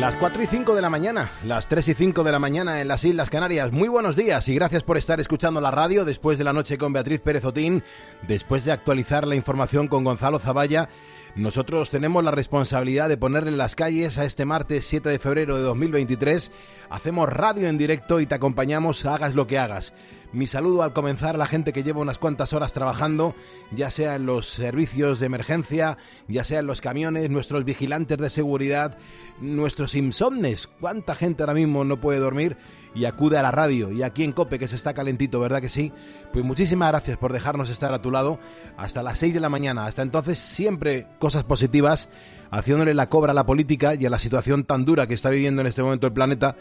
[0.00, 2.88] Las 4 y 5 de la mañana, las 3 y 5 de la mañana en
[2.88, 3.70] las Islas Canarias.
[3.70, 6.94] Muy buenos días y gracias por estar escuchando la radio después de la noche con
[6.94, 7.84] Beatriz Pérez Otín,
[8.26, 10.88] después de actualizar la información con Gonzalo Zavalla.
[11.36, 15.56] Nosotros tenemos la responsabilidad de ponerle en las calles a este martes 7 de febrero
[15.56, 16.50] de 2023.
[16.90, 19.94] Hacemos radio en directo y te acompañamos hagas lo que hagas.
[20.32, 23.34] Mi saludo al comenzar a la gente que lleva unas cuantas horas trabajando,
[23.70, 28.30] ya sea en los servicios de emergencia, ya sea en los camiones, nuestros vigilantes de
[28.30, 28.98] seguridad,
[29.40, 30.68] nuestros insomnes.
[30.80, 32.56] ¿Cuánta gente ahora mismo no puede dormir?
[32.94, 35.68] Y acude a la radio y aquí en Cope que se está calentito, ¿verdad que
[35.68, 35.92] sí?
[36.32, 38.38] Pues muchísimas gracias por dejarnos estar a tu lado
[38.76, 39.84] hasta las 6 de la mañana.
[39.84, 42.08] Hasta entonces siempre cosas positivas,
[42.50, 45.60] haciéndole la cobra a la política y a la situación tan dura que está viviendo
[45.60, 46.56] en este momento el planeta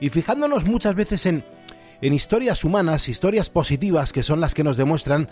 [0.00, 1.44] y fijándonos muchas veces en
[2.02, 5.28] en historias humanas, historias positivas que son las que nos demuestran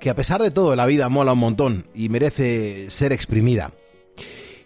[0.00, 3.72] que a pesar de todo la vida mola un montón y merece ser exprimida.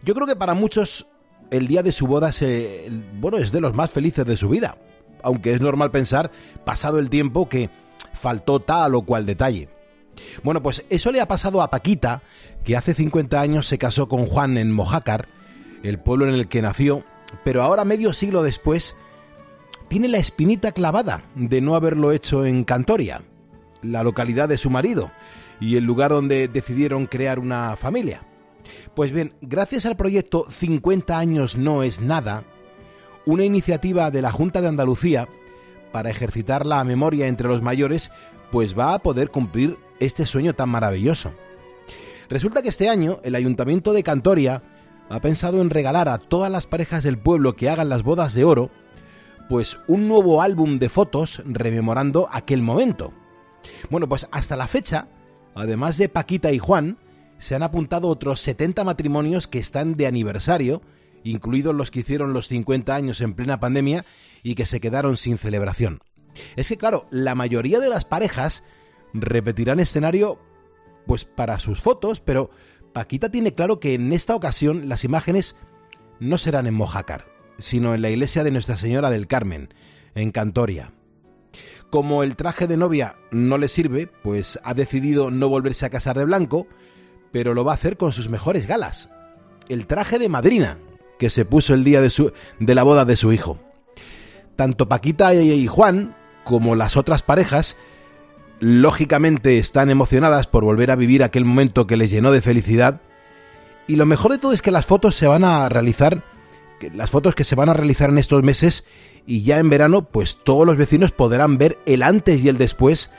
[0.05, 1.07] Yo creo que para muchos
[1.51, 2.31] el día de su boda
[3.15, 4.77] bueno, es de los más felices de su vida,
[5.23, 6.31] aunque es normal pensar,
[6.65, 7.71] pasado el tiempo, que
[8.13, 9.69] faltó tal o cual detalle.
[10.43, 12.23] Bueno, pues eso le ha pasado a Paquita,
[12.65, 15.29] que hace 50 años se casó con Juan en Mojácar,
[15.83, 17.05] el pueblo en el que nació,
[17.45, 18.95] pero ahora medio siglo después
[19.89, 23.23] tiene la espinita clavada de no haberlo hecho en Cantoria,
[23.83, 25.11] la localidad de su marido,
[25.61, 28.23] y el lugar donde decidieron crear una familia.
[28.95, 32.45] Pues bien, gracias al proyecto 50 años no es nada,
[33.27, 35.29] una iniciativa de la Junta de Andalucía
[35.93, 38.11] para ejercitar la memoria entre los mayores,
[38.51, 41.35] pues va a poder cumplir este sueño tan maravilloso.
[42.29, 44.63] Resulta que este año el Ayuntamiento de Cantoria
[45.11, 48.45] ha pensado en regalar a todas las parejas del pueblo que hagan las bodas de
[48.45, 48.71] oro
[49.49, 53.13] pues un nuevo álbum de fotos rememorando aquel momento.
[53.91, 55.09] Bueno, pues hasta la fecha,
[55.55, 56.97] además de Paquita y Juan,
[57.37, 60.81] se han apuntado otros 70 matrimonios que están de aniversario,
[61.25, 64.05] incluidos los que hicieron los 50 años en plena pandemia
[64.43, 66.01] y que se quedaron sin celebración.
[66.57, 68.65] Es que claro, la mayoría de las parejas
[69.13, 70.41] repetirán escenario
[71.07, 72.51] pues para sus fotos, pero
[72.93, 75.57] Paquita tiene claro que en esta ocasión las imágenes
[76.21, 77.33] no serán en Mojácar
[77.63, 79.73] sino en la iglesia de Nuestra Señora del Carmen,
[80.15, 80.93] en Cantoria.
[81.91, 86.19] Como el traje de novia no le sirve, pues ha decidido no volverse a casar
[86.19, 86.67] de blanco,
[87.33, 89.11] pero lo va a hacer con sus mejores galas.
[89.69, 90.79] El traje de madrina,
[91.23, 93.61] que se puso el día de, su, de la boda de su hijo.
[94.57, 97.77] Tanto Paquita y Juan, como las otras parejas,
[98.59, 103.03] lógicamente están emocionadas por volver a vivir aquel momento que les llenó de felicidad.
[103.87, 106.25] Y lo mejor de todo es que las fotos se van a realizar
[106.93, 108.85] las fotos que se van a realizar en estos meses
[109.25, 113.13] y ya en verano, pues todos los vecinos podrán ver el antes y el después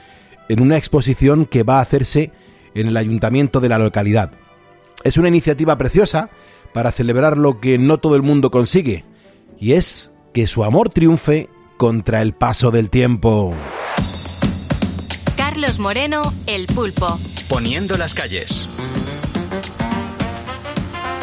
[0.50, 2.34] en una exposición que va a hacerse
[2.76, 4.32] en el ayuntamiento de la localidad.
[5.06, 6.32] Es una iniciativa preciosa
[6.74, 9.06] para celebrar lo que no todo el mundo consigue,
[9.60, 13.54] y es que su amor triunfe contra el paso del tiempo.
[15.38, 17.20] Carlos Moreno, El Pulpo.
[17.48, 18.68] Poniendo las calles.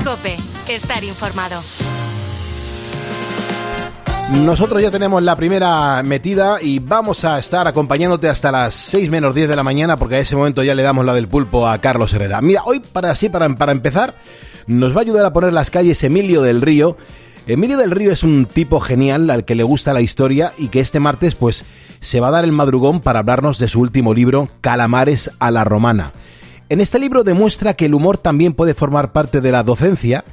[0.04, 0.36] Cope,
[0.68, 1.60] estar informado.
[4.30, 9.34] Nosotros ya tenemos la primera metida y vamos a estar acompañándote hasta las 6 menos
[9.34, 11.78] 10 de la mañana porque a ese momento ya le damos la del pulpo a
[11.78, 12.40] Carlos Herrera.
[12.40, 14.14] Mira, hoy para así, para, para empezar,
[14.66, 16.96] nos va a ayudar a poner las calles Emilio del Río.
[17.46, 20.80] Emilio del Río es un tipo genial al que le gusta la historia y que
[20.80, 21.64] este martes pues
[22.00, 25.64] se va a dar el madrugón para hablarnos de su último libro, Calamares a la
[25.64, 26.12] Romana.
[26.68, 30.24] En este libro demuestra que el humor también puede formar parte de la docencia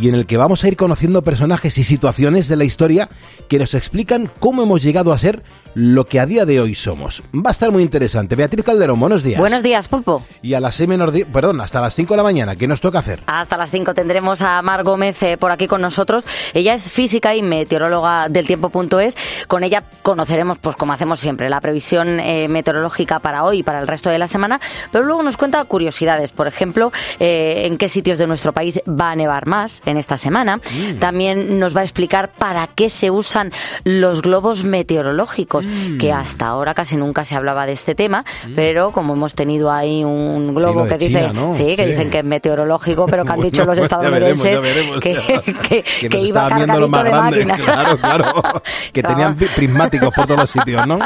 [0.00, 3.08] y en el que vamos a ir conociendo personajes y situaciones de la historia
[3.48, 5.42] que nos explican cómo hemos llegado a ser
[5.74, 7.22] lo que a día de hoy somos.
[7.34, 8.34] Va a estar muy interesante.
[8.34, 9.38] Beatriz Calderón, buenos días.
[9.38, 10.24] Buenos días, Pulpo.
[10.40, 12.80] Y a las 6 menos 10, perdón, hasta las 5 de la mañana, ¿qué nos
[12.80, 13.22] toca hacer?
[13.26, 16.26] Hasta las 5 tendremos a Mar Gómez eh, por aquí con nosotros.
[16.54, 19.16] Ella es física y meteoróloga del tiempo.es.
[19.48, 23.80] Con ella conoceremos, pues como hacemos siempre, la previsión eh, meteorológica para hoy y para
[23.80, 24.60] el resto de la semana,
[24.92, 26.90] pero luego nos cuenta curiosidades, por ejemplo,
[27.20, 30.56] eh, en qué sitios de nuestro país va a nevar más en esta semana.
[30.58, 30.98] Mm.
[30.98, 33.52] También nos va a explicar para qué se usan
[33.84, 35.98] los globos meteorológicos Mm.
[35.98, 38.54] que hasta ahora casi nunca se hablaba de este tema, mm.
[38.54, 43.06] pero como hemos tenido ahí un globo que dice, sí, que dicen que es meteorológico,
[43.06, 44.58] pero que han dicho los estadounidenses
[45.02, 47.60] que, que, iba cargadito de máquinas.
[47.60, 48.42] Claro, claro.
[48.92, 50.98] que tenían prismáticos por todos los sitios, ¿no?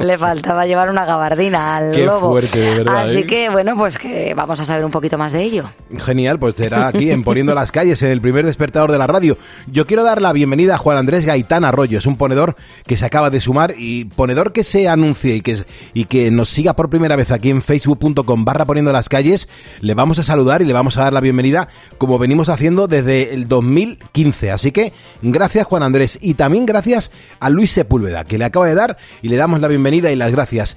[0.00, 2.30] Le faltaba llevar una gabardina al Qué globo.
[2.30, 3.02] fuerte, de verdad.
[3.02, 3.26] Así ¿eh?
[3.26, 5.70] que, bueno, pues que vamos a saber un poquito más de ello.
[6.04, 9.38] Genial, pues será aquí en Poniendo las Calles en el primer despertador de la radio.
[9.70, 13.06] Yo quiero dar la bienvenida a Juan Andrés Gaitán Arroyo, es un ponedor que se
[13.06, 15.64] acaba de sumar y ponedor que se anuncie y que,
[15.94, 19.48] y que nos siga por primera vez aquí en facebook.com barra poniendo las calles.
[19.80, 21.68] Le vamos a saludar y le vamos a dar la bienvenida
[21.98, 24.50] como venimos haciendo desde el 2015.
[24.50, 24.92] Así que
[25.22, 27.10] gracias Juan Andrés y también gracias
[27.40, 30.32] a Luis Sepúlveda que le acaba de dar y le damos la bienvenida y las
[30.32, 30.76] gracias.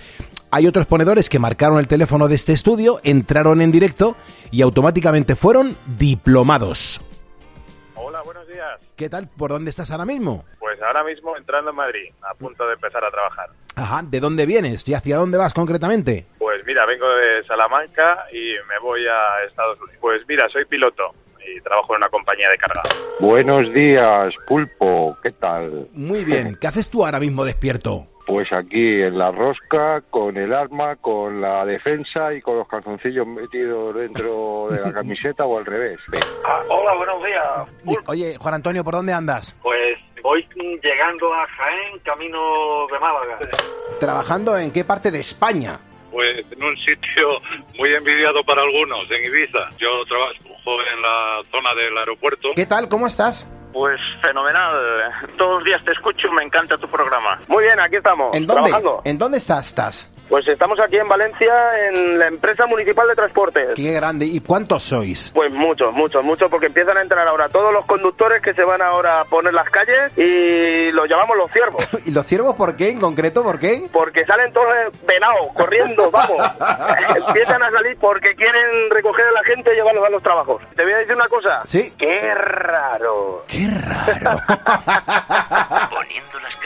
[0.51, 4.15] Hay otros ponedores que marcaron el teléfono de este estudio, entraron en directo
[4.51, 7.01] y automáticamente fueron diplomados.
[9.03, 9.27] ¿Qué tal?
[9.27, 10.45] ¿Por dónde estás ahora mismo?
[10.59, 13.49] Pues ahora mismo entrando en Madrid, a punto de empezar a trabajar.
[13.75, 16.25] Ajá, ¿de dónde vienes y hacia dónde vas concretamente?
[16.39, 19.97] Pues mira, vengo de Salamanca y me voy a Estados Unidos.
[19.99, 21.13] Pues mira, soy piloto
[21.45, 22.81] y trabajo en una compañía de carga.
[23.19, 25.89] Buenos días, Pulpo, ¿qué tal?
[25.91, 28.07] Muy bien, ¿qué haces tú ahora mismo despierto?
[28.25, 33.27] Pues aquí en la rosca, con el arma, con la defensa y con los calzoncillos
[33.27, 35.99] metidos dentro de la camiseta o al revés.
[36.45, 37.99] Ah, hola, buenos días.
[38.07, 39.55] Oye, Juan Antonio, ¿por dónde andas?
[39.61, 40.47] Pues voy
[40.81, 43.39] llegando a Jaén, camino de Málaga.
[43.99, 45.79] ¿Trabajando en qué parte de España?
[46.09, 47.41] Pues en un sitio
[47.77, 49.69] muy envidiado para algunos, en Ibiza.
[49.77, 52.49] Yo trabajo en la zona del aeropuerto.
[52.55, 52.87] ¿Qué tal?
[52.87, 53.51] ¿Cómo estás?
[53.73, 54.71] Pues fenomenal.
[55.37, 57.39] Todos los días te escucho, me encanta tu programa.
[57.47, 58.35] Muy bien, aquí estamos.
[58.35, 58.69] ¿En dónde?
[58.69, 59.01] Trabajando.
[59.03, 59.67] ¿En dónde estás?
[59.67, 60.13] estás?
[60.33, 61.53] Pues estamos aquí en Valencia,
[61.89, 63.75] en la empresa municipal de transportes.
[63.75, 64.25] Qué grande.
[64.25, 65.29] ¿Y cuántos sois?
[65.31, 68.81] Pues muchos, muchos, muchos, porque empiezan a entrar ahora todos los conductores que se van
[68.81, 71.87] ahora a poner las calles y los llamamos los ciervos.
[72.07, 72.89] ¿Y los ciervos por qué?
[72.89, 73.87] ¿En concreto por qué?
[73.93, 74.73] Porque salen todos
[75.05, 76.37] venados, corriendo, vamos.
[77.27, 80.63] empiezan a salir porque quieren recoger a la gente y llevarlos a los trabajos.
[80.75, 81.61] Te voy a decir una cosa.
[81.65, 81.93] Sí.
[81.95, 83.43] Qué raro.
[83.47, 84.41] Qué raro.
[85.91, 86.62] Poniendo las calles.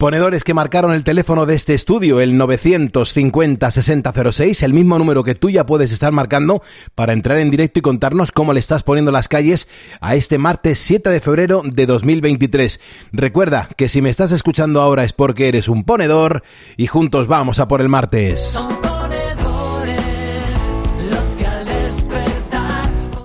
[0.00, 5.50] Ponedores que marcaron el teléfono de este estudio, el 950-6006, el mismo número que tú
[5.50, 6.62] ya puedes estar marcando
[6.94, 9.68] para entrar en directo y contarnos cómo le estás poniendo las calles
[10.00, 12.80] a este martes 7 de febrero de 2023.
[13.12, 16.44] Recuerda que si me estás escuchando ahora es porque eres un ponedor
[16.78, 18.58] y juntos vamos a por el martes.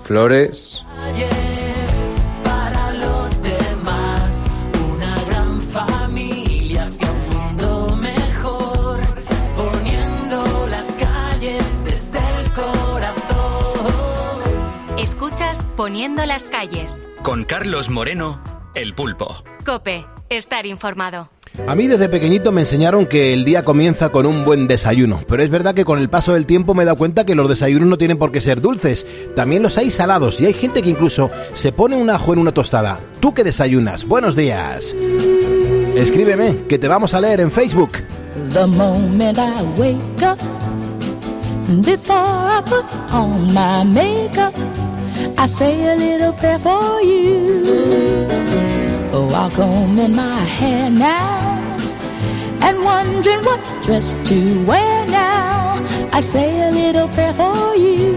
[0.04, 0.84] Flores.
[15.86, 17.00] Poniendo las calles.
[17.22, 18.42] Con Carlos Moreno,
[18.74, 19.44] El Pulpo.
[19.64, 21.30] Cope, estar informado.
[21.68, 25.44] A mí desde pequeñito me enseñaron que el día comienza con un buen desayuno, pero
[25.44, 27.88] es verdad que con el paso del tiempo me he dado cuenta que los desayunos
[27.88, 29.06] no tienen por qué ser dulces,
[29.36, 32.50] también los hay salados y hay gente que incluso se pone un ajo en una
[32.50, 32.98] tostada.
[33.20, 34.06] ¿Tú qué desayunas?
[34.06, 34.96] Buenos días.
[35.94, 37.92] Escríbeme, que te vamos a leer en Facebook.
[38.52, 40.36] The moment I wake up,
[41.84, 44.52] before I put on my makeup,
[45.38, 47.62] I say a little prayer for you.
[49.12, 49.50] Oh, I'll
[49.98, 51.76] in my hair now,
[52.62, 55.84] and wondering what dress to wear now.
[56.12, 58.14] I say a little prayer for you.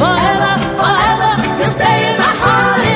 [0.00, 2.95] Forever, forever, you'll stay in my heart,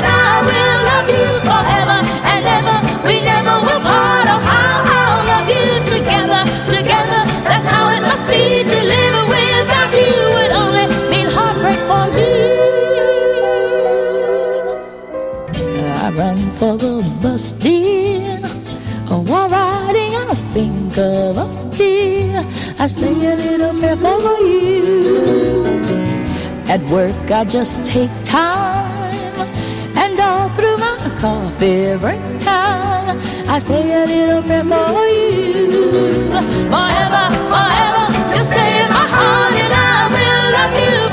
[17.40, 18.40] bus, dear.
[19.08, 22.44] Oh, while riding, I think of us, dear.
[22.78, 25.64] I say a little prayer for you.
[26.68, 29.48] At work, I just take time,
[29.96, 33.18] and all through my coffee break time,
[33.48, 35.70] I say a little prayer for you.
[36.72, 41.09] Forever, forever, you'll stay in my heart, and I will love you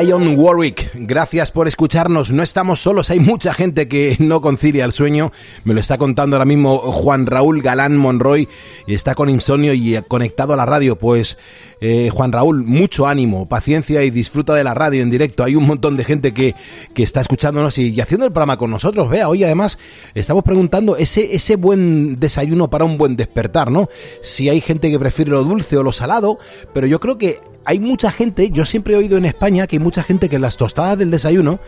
[0.00, 2.30] Dion Warwick, gracias por escucharnos.
[2.30, 5.30] No estamos solos, hay mucha gente que no concilia el sueño.
[5.62, 8.48] Me lo está contando ahora mismo Juan Raúl Galán Monroy
[8.86, 10.96] y está con insomnio y conectado a la radio.
[10.96, 11.38] Pues
[11.80, 15.44] eh, Juan Raúl, mucho ánimo, paciencia y disfruta de la radio en directo.
[15.44, 16.56] Hay un montón de gente que,
[16.92, 19.08] que está escuchándonos y, y haciendo el programa con nosotros.
[19.08, 19.78] Vea, hoy además
[20.14, 23.88] estamos preguntando ese, ese buen desayuno para un buen despertar, ¿no?
[24.22, 26.38] Si hay gente que prefiere lo dulce o lo salado,
[26.72, 29.80] pero yo creo que hay mucha gente, yo siempre he oído en España que hay
[29.80, 31.60] mucha gente que en las tostadas del desayuno,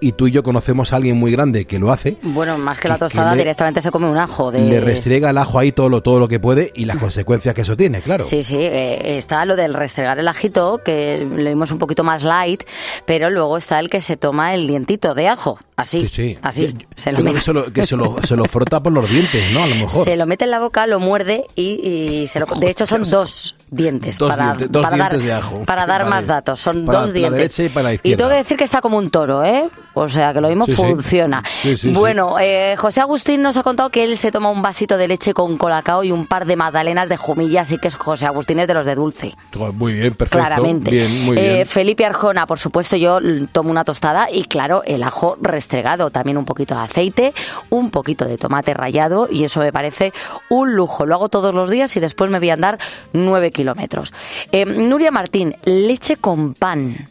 [0.00, 2.88] y tú y yo conocemos a alguien muy grande que lo hace, Bueno, más que
[2.88, 4.50] la tostada, le- directamente se come un ajo.
[4.50, 4.58] De...
[4.60, 7.60] le restriega el ajo ahí todo lo, todo lo que puede y las consecuencias que
[7.60, 8.24] eso tiene, claro.
[8.24, 12.24] Sí, sí, eh, está lo del restregar el ajito, que lo vimos un poquito más
[12.24, 12.64] light,
[13.06, 16.38] pero luego está el que se toma el dientito de ajo, así, Sí, sí.
[16.42, 18.82] así, Yo- se yo lo creo que se lo, que se lo, se lo frota
[18.82, 19.62] por los dientes, ¿no?
[19.62, 20.04] A lo mejor.
[20.04, 22.46] Se lo mete en la boca, lo muerde y, y se lo.
[22.46, 25.62] De hecho, son dos dientes Dos para, dientes- dos para dientes dar, de ajo.
[25.64, 26.10] para dar Vale.
[26.10, 26.60] más datos.
[26.60, 27.36] Son Para dos la dientes.
[27.38, 28.16] derecha y para la y izquierda.
[28.18, 29.68] tengo que decir que está como un toro, ¿eh?
[29.94, 31.42] O sea, que lo mismo Sí, funciona.
[31.84, 35.34] Bueno, eh, José Agustín nos ha contado que él se toma un vasito de leche
[35.34, 38.74] con colacao y un par de magdalenas de jumilla, así que José Agustín es de
[38.74, 39.34] los de dulce.
[39.74, 40.38] Muy bien, perfecto.
[40.46, 40.90] Claramente.
[40.90, 41.64] Bien, muy Eh.
[41.66, 43.18] Felipe Arjona, por supuesto, yo
[43.52, 45.36] tomo una tostada y claro, el ajo
[45.72, 47.32] restregado, también un poquito de aceite,
[47.70, 50.12] un poquito de tomate rallado y eso me parece
[50.50, 51.06] un lujo.
[51.06, 52.78] Lo hago todos los días y después me voy a andar
[53.14, 54.12] nueve kilómetros.
[54.52, 57.08] Eh, Nuria Martín, leche con pan.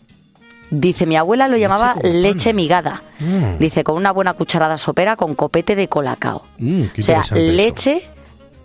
[0.69, 3.01] Dice, mi abuela lo llamaba leche migada.
[3.19, 3.57] Mm.
[3.57, 6.45] Dice, con una buena cucharada sopera con copete de colacao.
[6.59, 8.03] Mm, o sea, leche,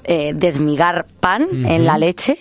[0.04, 2.38] eh, desmigar pan en la leche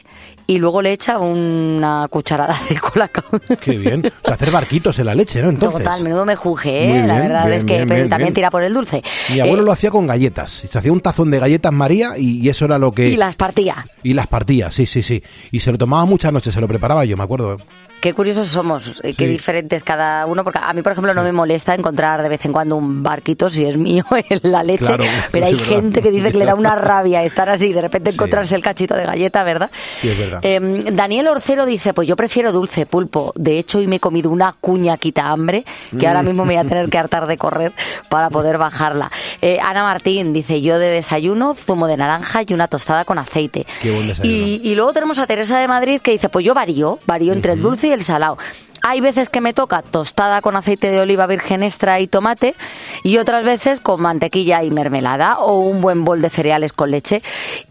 [0.47, 3.39] y luego le echa una cucharada de colacao.
[3.61, 4.05] Qué bien.
[4.05, 5.49] O sea, hacer barquitos en la leche, ¿no?
[5.49, 5.83] Entonces.
[5.83, 7.03] Total, menudo me Muy ¿eh?
[7.05, 9.03] la verdad bien, es que bien, también tira por el dulce.
[9.33, 10.51] Mi abuelo Eh, lo hacía con galletas.
[10.69, 13.09] Se hacía un tazón de galletas María y, y eso era lo que...
[13.09, 13.75] Y las partía.
[14.03, 15.23] Y las partía, sí, sí, sí.
[15.51, 17.57] Y se lo tomaba muchas noches, se lo preparaba yo, me acuerdo.
[18.05, 19.25] Qué curiosos somos, eh, qué Sí.
[19.25, 22.53] diferentes cada uno, porque a mí, por ejemplo, no me molesta encontrar de vez en
[22.53, 25.67] cuando un barquito, si es mío, en la leche, Claro, pero hay verdad.
[25.67, 28.93] gente que dice que le da una rabia estar así, de repente encontrarse el cachito
[28.95, 29.71] de galleta, ¿verdad?
[30.01, 30.39] Sí, es verdad.
[30.43, 30.59] Eh,
[30.93, 33.33] Daniel Orcero dice, pues yo prefiero dulce pulpo.
[33.35, 35.65] De hecho, hoy me he comido una cuña quita hambre,
[36.00, 36.25] que ahora Mm.
[36.27, 37.74] mismo me voy a tener que hartar de correr
[38.09, 39.09] para poder bajarla.
[39.41, 43.65] Eh, Ana Martín dice, yo de desayuno, zumo de naranja y una tostada con aceite.
[43.81, 44.31] Qué buen desayuno.
[44.47, 47.53] Y, y luego tenemos a Teresa de Madrid que dice, pues yo varío, varío entre
[47.53, 48.37] el dulce y el salado.
[48.87, 52.53] Hay veces que me toca tostada con aceite de oliva virgen extra y tomate
[53.03, 57.23] y otras veces con mantequilla y mermelada o un buen bol de cereales con leche.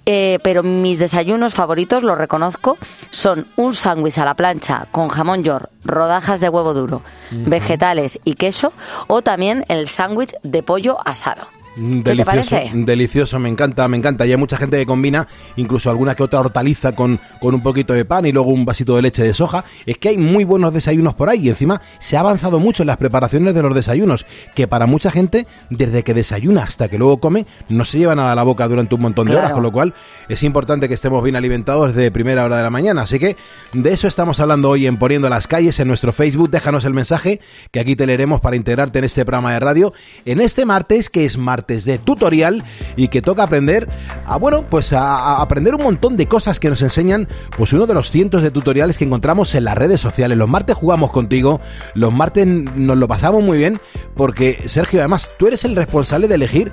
[0.06, 2.78] Eh, pero mis desayunos favoritos, lo reconozco,
[3.10, 8.34] son un sándwich a la plancha con jamón york, rodajas de huevo duro, vegetales y
[8.34, 8.72] queso
[9.06, 11.46] o también el sándwich de pollo asado.
[11.76, 14.26] Mm, ¿Qué te Delicioso, delicioso, me encanta, me encanta.
[14.26, 15.26] Y hay mucha gente que combina
[15.56, 18.94] incluso alguna que otra hortaliza con, con un poquito de pan y luego un vasito
[18.96, 19.64] de leche de soja.
[19.84, 22.88] Es que hay muy buenos desayunos por ahí y encima se ha avanzado mucho en
[22.88, 27.18] las preparaciones de los desayunos, que para mucha gente, desde que desayuna hasta que luego
[27.18, 29.72] come, no se lleva nada a la boca durante un montón de horas, con lo
[29.72, 29.94] cual
[30.28, 33.02] es importante que estemos bien alimentados desde primera hora de la mañana.
[33.02, 33.36] Así que
[33.72, 36.50] de eso estamos hablando hoy en Poniendo las Calles en nuestro Facebook.
[36.50, 37.40] Déjanos el mensaje
[37.70, 39.92] que aquí te leeremos para integrarte en este programa de radio
[40.24, 42.64] en este martes, que es martes de tutorial
[42.96, 43.88] y que toca aprender
[44.26, 47.94] a, bueno, pues a, aprender un montón de cosas que nos enseñan, pues uno de
[47.94, 50.36] los cientos de tutoriales que encontramos en las redes sociales.
[50.38, 51.60] Los martes jugamos contigo,
[51.94, 53.80] los martes nos lo pasamos muy bien,
[54.14, 56.72] porque Sergio, además, tú eres el responsable de elegir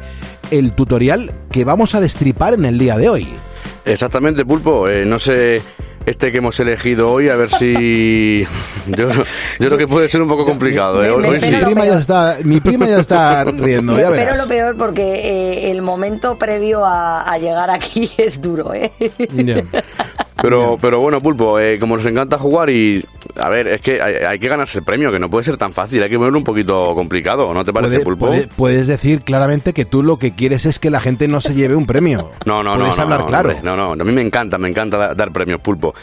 [0.51, 3.29] el tutorial que vamos a destripar en el día de hoy.
[3.85, 4.87] Exactamente, Pulpo.
[4.87, 5.61] Eh, no sé
[6.05, 8.43] este que hemos elegido hoy, a ver si...
[8.87, 11.03] yo, yo creo que puede ser un poco complicado.
[11.03, 11.11] ¿eh?
[11.11, 11.55] Hoy, hoy sí.
[11.55, 15.71] mi, prima ya está, mi prima ya está riendo, ya Pero lo peor porque eh,
[15.71, 18.91] el momento previo a, a llegar aquí es duro, ¿eh?
[20.41, 23.03] Pero, pero bueno, Pulpo, eh, como nos encanta jugar y...
[23.35, 25.71] A ver, es que hay, hay que ganarse el premio, que no puede ser tan
[25.73, 28.25] fácil, hay que ponerlo un poquito complicado, ¿no te parece, Puede- Pulpo?
[28.27, 31.53] puede- puedes decir claramente que tú lo que quieres es que la gente no se
[31.53, 32.31] lleve un premio.
[32.45, 32.79] No, no, no.
[32.79, 33.49] Puedes no, hablar no, claro.
[33.49, 35.93] hombre, no, no, a mí me encanta, me encanta da- dar premios, Pulpo.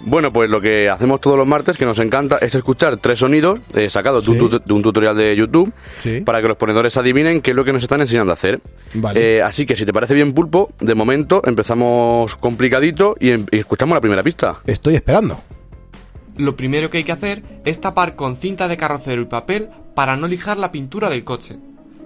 [0.00, 3.60] Bueno, pues lo que hacemos todos los martes, que nos encanta, es escuchar tres sonidos
[3.74, 4.58] eh, sacados de, un Sí.
[4.64, 5.72] de un tutorial de YouTube
[6.02, 6.22] Sí.
[6.22, 8.60] para que los ponedores adivinen qué es lo que nos están enseñando a hacer.
[8.94, 9.36] Vale.
[9.36, 13.58] Eh, así que si te parece bien, Pulpo, de momento empezamos complicadito y, em- y
[13.58, 14.56] escuchamos la primera pista.
[14.66, 15.40] Estoy esperando.
[16.36, 20.16] Lo primero que hay que hacer es tapar con cinta de carrocero y papel para
[20.16, 21.58] no lijar la pintura del coche.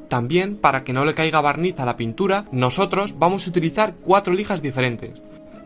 [0.09, 4.35] También, para que no le caiga barniz a la pintura, nosotros vamos a utilizar cuatro
[4.35, 5.21] lijas diferentes.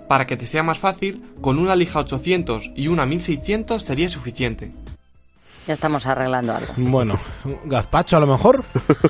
[0.08, 4.72] Para que te sea más fácil, con una lija 800 y una 1600 sería suficiente.
[5.66, 6.72] Ya estamos arreglando algo.
[6.76, 7.18] Bueno,
[7.64, 8.64] gazpacho a lo mejor.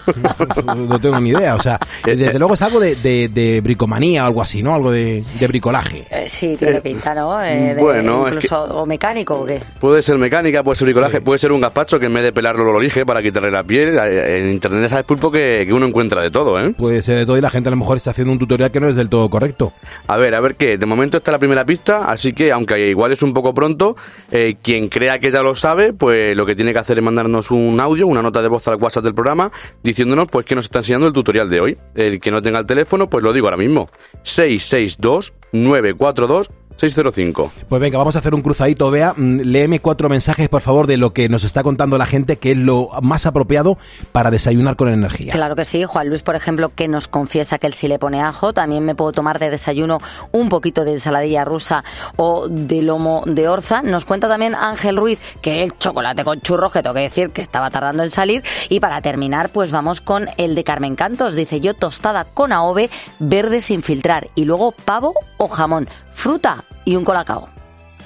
[0.77, 1.55] no tengo ni idea.
[1.55, 4.75] O sea, desde luego es algo de, de- de bricomanía o algo así, ¿no?
[4.75, 6.07] Algo de, de bricolaje.
[6.11, 7.43] Eh, sí, tiene pinta, ¿no?
[7.43, 9.63] Eh, de- bueno, es incluso, o mecánico o qué.
[9.81, 12.65] Puede ser mecánica, puede ser bricolaje, puede ser un gazpacho que en vez de pelarlo
[12.71, 13.97] lo elige para quitarle la piel.
[13.99, 16.75] Eh, En internet sabes pulpo que, que uno encuentra de todo, ¿eh?
[16.77, 18.81] Puede ser de todo y la gente a lo mejor está haciendo un tutorial que
[18.81, 19.73] no es del todo correcto.
[20.07, 20.77] A ver, a ver qué.
[20.77, 23.97] De momento está la primera pista, así que aunque igual es un poco pronto,
[24.31, 27.51] eh, quien crea que ya lo sabe, pues lo que tiene que hacer es mandarnos
[27.51, 29.51] un audio, una nota de voz al WhatsApp del programa,
[29.83, 31.79] diciéndonos pues que nos está enseñando el tutorial de hoy.
[31.95, 33.91] El que no tenga el teléfono, pues lo digo ahora mismo.
[34.23, 37.53] 662 942 605.
[37.69, 38.91] Pues venga, vamos a hacer un cruzadito.
[38.91, 42.37] Vea, mm, léeme cuatro mensajes, por favor, de lo que nos está contando la gente,
[42.37, 43.79] que es lo más apropiado
[44.13, 45.33] para desayunar con energía.
[45.33, 45.85] Claro que sí.
[45.85, 48.53] Juan Luis, por ejemplo, que nos confiesa que él sí le pone ajo.
[48.53, 49.99] También me puedo tomar de desayuno
[50.33, 51.85] un poquito de ensaladilla rusa
[52.17, 53.83] o de lomo de orza.
[53.83, 57.43] Nos cuenta también Ángel Ruiz que el chocolate con churros, que tengo que decir que
[57.43, 58.43] estaba tardando en salir.
[58.69, 61.37] Y para terminar, pues vamos con el de Carmen Cantos.
[61.37, 64.27] Dice yo tostada con AOVE, verde sin filtrar.
[64.35, 67.49] Y luego pavo o jamón, fruta y un colacao.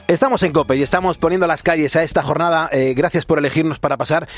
[0.08, 2.70] Estamos en COPE y estamos poniendo las calles a esta jornada.
[2.70, 4.28] Eh, gracias por elegirnos para pasar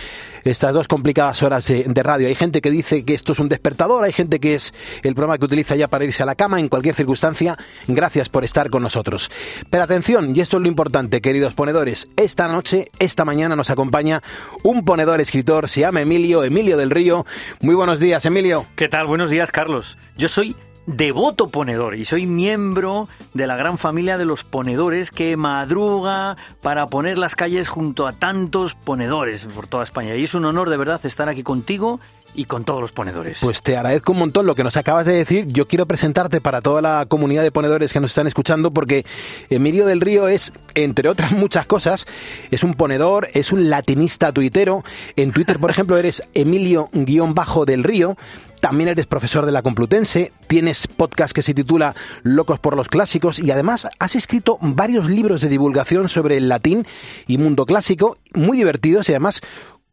[0.45, 2.27] estas dos complicadas horas de, de radio.
[2.27, 5.37] Hay gente que dice que esto es un despertador, hay gente que es el programa
[5.37, 7.59] que utiliza ya para irse a la cama en cualquier circunstancia.
[7.87, 9.31] Gracias por estar con nosotros.
[9.69, 12.09] Pero atención, y esto es lo importante, queridos ponedores.
[12.17, 14.23] Esta noche, esta mañana nos acompaña
[14.63, 17.27] un ponedor escritor, se llama Emilio, Emilio del Río.
[17.61, 18.65] Muy buenos días, Emilio.
[18.75, 19.07] ¿Qué tal?
[19.07, 19.99] Buenos días, Carlos.
[20.17, 20.57] Yo soy
[20.89, 26.87] devoto ponedor y soy miembro de la gran familia de los ponedores que madruga para
[26.87, 30.17] poner las calles junto a tantos ponedores por toda España.
[30.17, 32.01] Y es un honor de verdad estar aquí contigo
[32.35, 33.39] y con todos los ponedores.
[33.41, 35.47] Pues te agradezco un montón lo que nos acabas de decir.
[35.49, 39.05] Yo quiero presentarte para toda la comunidad de ponedores que nos están escuchando porque
[39.51, 42.07] Emilio del Río es, entre otras muchas cosas,
[42.51, 44.85] es un ponedor, es un latinista tuitero.
[45.17, 48.17] En Twitter, por ejemplo, eres Emilio-del Río.
[48.61, 53.39] También eres profesor de la Complutense, tienes podcast que se titula Locos por los Clásicos
[53.39, 56.87] y además has escrito varios libros de divulgación sobre el latín
[57.27, 59.41] y mundo clásico, muy divertidos y además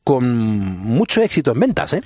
[0.03, 2.03] con mucho éxito en ventas, ¿eh?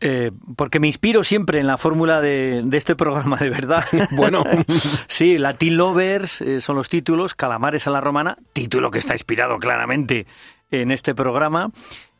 [0.00, 3.84] Eh, porque me inspiro siempre en la fórmula de, de este programa, de verdad.
[4.12, 4.44] Bueno.
[5.08, 9.58] sí, Latin Lovers eh, son los títulos, Calamares a la Romana, título que está inspirado
[9.58, 10.26] claramente
[10.70, 11.72] en este programa,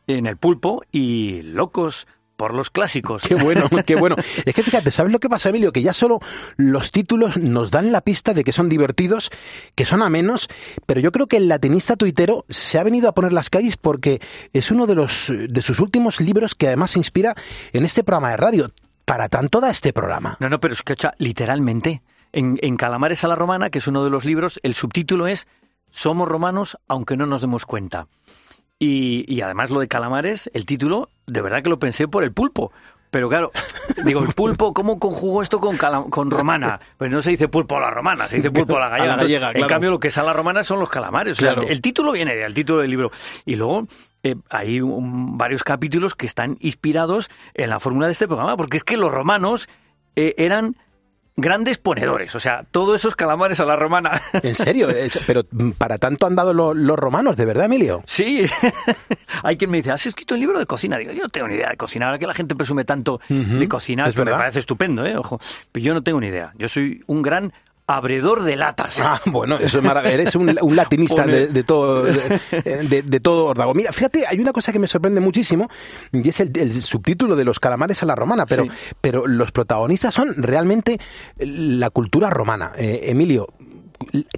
[0.07, 2.07] en el pulpo, y Locos
[2.39, 3.23] por los clásicos.
[3.27, 4.15] Qué bueno, qué bueno.
[4.45, 5.73] Es que fíjate, ¿sabes lo que pasa, Emilio?
[5.73, 6.19] Que ya solo
[6.55, 9.29] los títulos nos dan la pista de que son divertidos,
[9.75, 10.47] que son amenos,
[10.85, 14.21] pero yo creo que el latinista tuitero se ha venido a poner las calles porque
[14.53, 17.35] es uno de los de sus últimos libros que además se inspira
[17.73, 18.71] en este programa de radio.
[19.03, 20.37] Para tanto da este programa.
[20.39, 24.05] No, no, pero es que, literalmente, en, en Calamares a la Romana, que es uno
[24.05, 25.45] de los libros, el subtítulo es
[25.89, 28.07] Somos romanos aunque no nos demos cuenta.
[28.79, 32.31] Y, y además lo de Calamares, el título, de verdad que lo pensé por el
[32.31, 32.71] pulpo.
[33.11, 33.51] Pero claro,
[34.05, 35.77] digo, el pulpo, ¿cómo conjugo esto con,
[36.09, 36.79] con romana?
[36.97, 39.13] Pues no se dice pulpo a la romana, se dice pulpo a la gallega.
[39.13, 39.65] A la gallega, Entonces, claro.
[39.65, 41.37] En cambio, lo que es a la romana son los calamares.
[41.37, 43.11] O sea, el título viene del título del libro.
[43.45, 43.87] Y luego
[44.23, 48.77] eh, hay un- varios capítulos que están inspirados en la fórmula de este programa, porque
[48.77, 49.67] es que los romanos
[50.15, 50.75] eh, eran
[51.41, 52.35] grandes ponedores.
[52.35, 54.21] O sea, todos esos calamares a la romana.
[54.43, 54.87] En serio,
[55.27, 58.01] pero mm, para tanto han dado lo- los romanos, ¿de verdad, Emilio?
[58.05, 58.45] Sí,
[59.43, 60.97] hay quien me dice, ¿has escrito un libro de cocina?
[60.97, 62.07] Digo, yo no tengo ni idea de cocinar.
[62.09, 64.39] Ahora que la gente presume tanto de cocinar, es que me verdad.
[64.39, 65.17] parece estupendo, ¿eh?
[65.17, 65.39] Ojo.
[65.71, 66.53] Pero yo no tengo ni idea.
[66.57, 67.53] Yo soy un gran
[67.97, 68.99] abredor de latas.
[69.01, 70.13] Ah, bueno, eso es maravilloso.
[70.21, 73.73] Eres un, un latinista de, de todo de, todo órdago.
[73.73, 75.69] Mira, fíjate, hay una cosa que me sorprende muchísimo
[76.11, 78.71] y es el, el subtítulo de los calamares a la romana, pero, Sí.
[79.01, 80.99] pero los protagonistas son realmente
[81.37, 82.71] la cultura romana.
[82.77, 83.47] Eh, Emilio,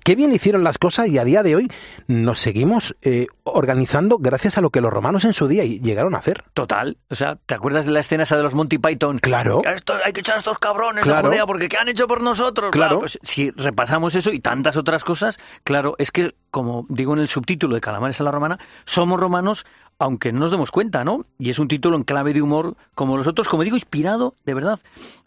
[0.04, 1.72] qué bien hicieron las cosas y a día de hoy
[2.08, 6.20] nos seguimos eh, organizando gracias a lo que los romanos en su día llegaron a
[6.20, 6.44] hacer.
[6.54, 6.98] Total.
[7.10, 9.18] O sea, ¿te acuerdas de la escena esa de los Monty Python?
[9.20, 9.62] Claro.
[9.64, 11.28] Esto- hay que echar a estos cabrones Claro.
[11.30, 12.72] Judea porque ¿qué han hecho por nosotros?
[12.72, 13.00] Claro.
[13.00, 17.28] pues, si repasamos eso y tantas otras cosas, claro, es que, como digo en el
[17.28, 19.66] subtítulo de Calamares a la Romana, somos romanos
[20.02, 21.26] aunque no nos demos cuenta, ¿no?
[21.38, 24.56] Y es un título en clave de humor como los otros, como digo, inspirado, de
[24.56, 24.80] verdad,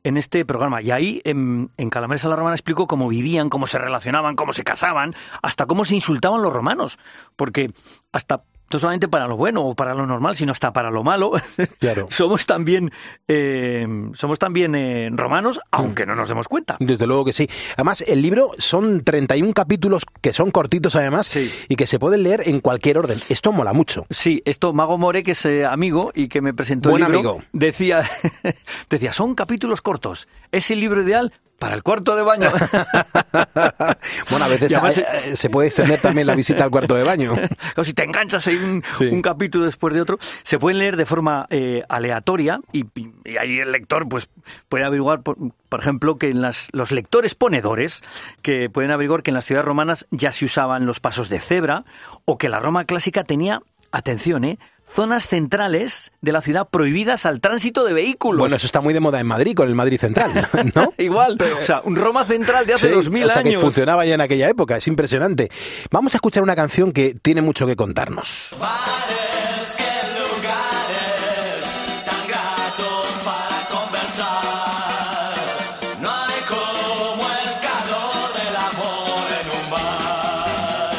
[0.02, 0.82] en este programa.
[0.82, 4.52] Y ahí, en, en Calamares a la Romana, explico cómo vivían, cómo se relacionaban, cómo
[4.52, 6.98] se casaban, hasta cómo se insultaban los romanos.
[7.36, 7.72] Porque
[8.10, 11.32] hasta no solamente para lo bueno o para lo normal, sino hasta para lo malo.
[11.78, 12.08] Claro.
[12.10, 12.92] somos también,
[13.28, 16.76] eh, somos también eh, romanos, aunque no nos demos cuenta.
[16.80, 17.48] Desde luego que sí.
[17.74, 22.48] Además, el libro son 31 capítulos que son cortitos además y que se pueden leer
[22.48, 23.18] en cualquier orden.
[23.28, 24.06] Esto mola mucho.
[24.10, 27.30] Sí, esto Mago More, que es eh, amigo y que me presentó Buen el libro,
[27.30, 27.44] amigo.
[27.52, 28.02] decía,
[28.90, 30.28] decía, son capítulos cortos.
[30.52, 31.32] Es el libro ideal
[31.64, 32.50] para el cuarto de baño.
[34.30, 37.34] bueno, a veces además, eh, se puede extender también la visita al cuarto de baño.
[37.74, 39.06] Claro, si te enganchas ahí un, Sí.
[39.06, 42.84] un capítulo después de otro, se pueden leer de forma eh, aleatoria y,
[43.24, 44.28] y ahí el lector pues
[44.68, 45.38] puede averiguar, por,
[45.70, 48.02] por ejemplo, que en las, los lectores ponedores
[48.42, 51.84] que pueden averiguar que en las ciudades romanas ya se usaban los pasos de cebra
[52.26, 57.40] o que la Roma clásica tenía, atención, eh, zonas centrales de la ciudad prohibidas al
[57.40, 58.38] tránsito de vehículos.
[58.40, 60.30] Bueno, eso está muy de moda en Madrid, con el Madrid Central,
[60.74, 60.92] ¿no?
[60.98, 63.60] Igual, o sea, un Roma central de hace Sí, dos mil o sea, que años.
[63.60, 65.50] funcionaba ya en aquella época, es impresionante.
[65.90, 68.50] Vamos a escuchar una canción que tiene mucho que contarnos.
[68.50, 69.33] tan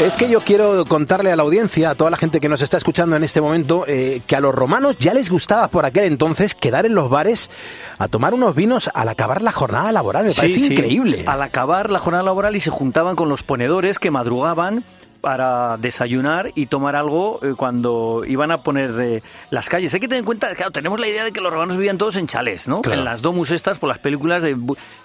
[0.06, 2.78] Es que yo quiero contarle a la audiencia, a toda la gente que nos está
[2.78, 6.54] escuchando en este momento, eh, que a los romanos ya les gustaba por aquel entonces
[6.54, 7.50] quedar en los bares
[7.98, 10.26] a tomar unos vinos al acabar la jornada laboral.
[10.26, 10.74] Me Sí, parece sí.
[10.74, 11.24] increíble.
[11.26, 14.84] Al acabar la jornada laboral y se juntaban con los ponedores que madrugaban
[15.22, 19.92] para desayunar y tomar algo eh, cuando iban a poner eh, las calles.
[19.96, 22.16] Hay que tener en cuenta, claro, tenemos la idea de que los romanos vivían todos
[22.18, 22.84] en chales, ¿no?
[22.84, 23.00] Claro.
[23.00, 24.56] En las domus estas, por las películas de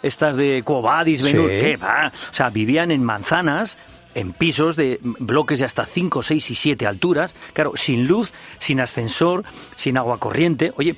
[0.03, 1.33] estas de Quo Vadis, Sí.
[1.33, 2.13] Benur, ¿qué va?
[2.31, 3.79] O sea, vivían en manzanas
[4.15, 8.81] en pisos de bloques de hasta 5, 6 y 7 alturas, claro, sin luz, sin
[8.81, 9.45] ascensor,
[9.77, 10.73] sin agua corriente.
[10.77, 10.97] Oye,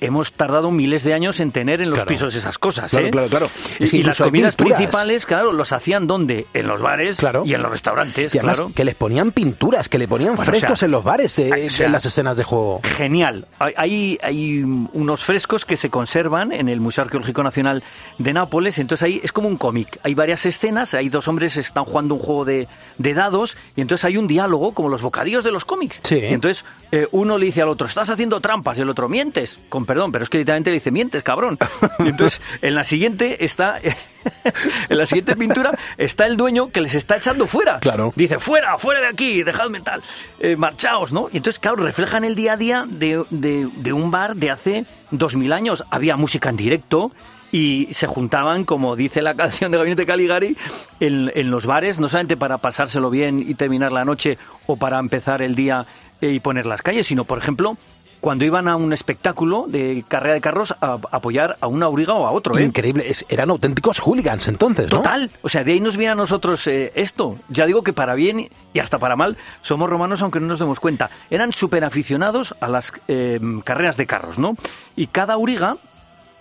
[0.00, 2.08] hemos tardado miles de años en tener en los Claro.
[2.08, 2.90] pisos esas cosas.
[2.90, 3.10] Claro, ¿eh?
[3.10, 3.50] claro, claro.
[3.78, 4.78] Es que y las comidas pinturas.
[4.78, 6.46] principales, claro, los hacían ¿dónde?
[6.54, 7.42] En los bares Claro.
[7.44, 8.72] y en los restaurantes, Y además claro.
[8.74, 11.66] que les ponían pinturas, que le ponían Bueno, o frescos sea, en los bares eh,
[11.66, 12.80] o sea, en las escenas de juego.
[12.96, 13.46] Genial.
[13.58, 17.82] Hay, hay, hay unos frescos que se conservan en el Museo Arqueológico Nacional
[18.18, 18.78] de Nápoles.
[18.78, 19.98] Entonces ahí es como un cómic.
[20.02, 23.80] Hay varias escenas, hay dos hombres que están jugando un juego de, de dados y
[23.80, 26.00] entonces hay un diálogo como los bocadillos de los cómics.
[26.04, 26.16] Sí.
[26.16, 29.60] Y entonces eh, uno le dice al otro, estás haciendo trampas y el otro, mientes.
[29.68, 31.58] Con perdón, pero es que literalmente le dice, mientes, cabrón.
[31.98, 33.80] Y entonces en la siguiente está...
[34.88, 37.80] en la siguiente pintura está el dueño que les está echando fuera.
[37.80, 38.12] Claro.
[38.14, 40.00] Dice, fuera, fuera de aquí, dejadme tal,
[40.38, 41.28] eh, marchaos, ¿no?
[41.32, 44.84] Y entonces, claro, reflejan el día a día de, de- de un bar de hace
[45.10, 45.82] dos mil años.
[45.90, 47.10] Había música en directo
[47.50, 50.56] y se juntaban, como dice la canción de Gabinete Caligari,
[51.00, 55.00] en, en los bares, no solamente para pasárselo bien y terminar la noche o para
[55.00, 55.84] empezar el día
[56.20, 57.76] eh, y poner las calles, sino, por ejemplo,
[58.20, 62.14] cuando iban a un espectáculo de carrera de carros a, a apoyar a una auriga
[62.14, 62.62] o a otro, ¿eh?
[62.64, 64.98] Increíble, es- eran auténticos hooligans entonces, ¿no?
[64.98, 67.36] Total, o sea, de ahí nos viene a nosotros eh, esto.
[67.48, 70.80] Ya digo que para bien y hasta para mal somos romanos aunque no nos demos
[70.80, 71.10] cuenta.
[71.30, 74.54] Eran súper aficionados a las eh, carreras de carros, ¿no?
[74.96, 75.76] Y cada auriga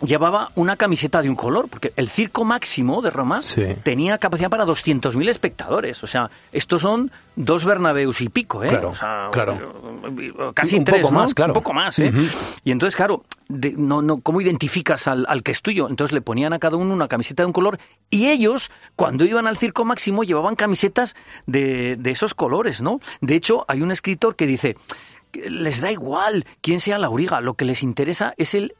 [0.01, 3.63] llevaba una camiseta de un color, porque el circo máximo de Roma Sí.
[3.83, 6.03] tenía capacidad para 200.000 espectadores.
[6.03, 8.69] O sea, estos son dos Bernabeus y pico, ¿eh?
[8.69, 10.01] Claro, O sea, claro.
[10.53, 11.19] Casi Un tres, poco ¿no?
[11.19, 11.51] más, claro.
[11.51, 12.11] Un poco más, ¿eh?
[12.63, 15.89] Y entonces, claro, de- no, no, ¿cómo identificas al, al que es tuyo?
[15.89, 19.47] Entonces le ponían a cada uno una camiseta de un color y ellos, cuando iban
[19.47, 22.99] al circo máximo, llevaban camisetas de, de esos colores, ¿no?
[23.21, 24.75] De hecho, hay un escritor que dice,
[25.33, 28.73] les da igual quién sea la auriga, lo que les interesa es el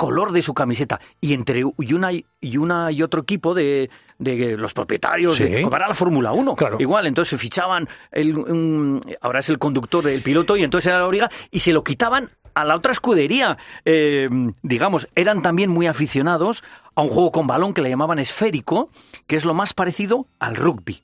[0.00, 4.56] color de su camiseta y entre y una y una y otro equipo de, de
[4.56, 5.44] los propietarios Sí.
[5.44, 6.76] de, para la Fórmula 1 Claro.
[6.80, 11.00] igual entonces se fichaban el, un- ahora es el conductor el piloto y entonces era
[11.00, 14.30] la auriga y se lo quitaban a la otra escudería Eh,
[14.62, 18.88] digamos eran también muy aficionados a un juego con balón que le llamaban esférico
[19.26, 21.02] que es lo más parecido al rugby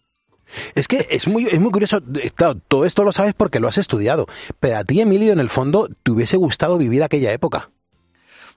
[0.74, 2.00] Es que es muy, es muy curioso,
[2.34, 4.26] claro, todo esto lo sabes porque lo has estudiado,
[4.60, 7.68] pero a ti, Emilio, en el fondo, te hubiese gustado vivir aquella época.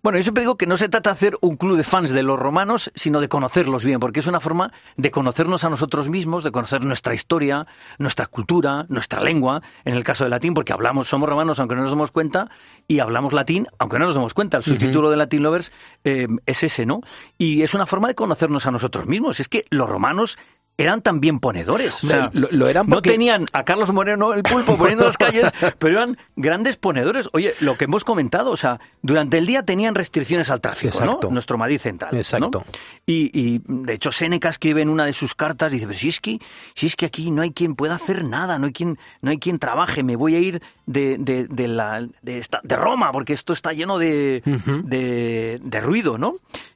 [0.01, 2.23] Bueno, yo siempre digo que no se trata de hacer un club de fans de
[2.23, 6.45] los romanos, sino de conocerlos bien, porque es una forma de conocernos a nosotros mismos,
[6.45, 11.09] de conocer nuestra historia, nuestra cultura, nuestra lengua, en el caso del latín, porque hablamos,
[11.09, 12.49] somos romanos aunque no nos demos cuenta,
[12.87, 14.57] y hablamos latín aunque no nos demos cuenta.
[14.57, 15.73] El subtítulo de Latin Lovers
[16.05, 17.01] eh, es ese, ¿no?
[17.37, 19.41] Y es una forma de conocernos a nosotros mismos.
[19.41, 20.37] Es que los romanos
[20.81, 22.03] eran también ponedores.
[22.03, 25.43] O sea, Lo- lo eran no tenían a Carlos Moreno el pulpo poniendo las calles,
[25.79, 27.29] pero eran grandes ponedores.
[27.33, 31.27] Oye, lo que hemos comentado, o sea, durante el día tenían restricciones al tráfico, Exacto.
[31.27, 31.31] ¿no?
[31.33, 32.11] Nuestro Madrid central.
[32.13, 32.17] ¿no?
[32.17, 32.65] Exacto.
[33.05, 36.19] Y, y, de hecho Séneca escribe en una de sus cartas, dice, pero si es
[36.19, 36.39] que,
[36.75, 39.37] si es que aquí no hay quien pueda hacer nada, no hay quien, no hay
[39.37, 43.33] quien trabaje, me voy a ir de, de, de la, de, esta- de Roma, porque
[43.33, 44.41] esto está lleno de,
[44.83, 46.35] de, de ruido, ¿no?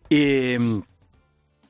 [0.09, 0.55] Y,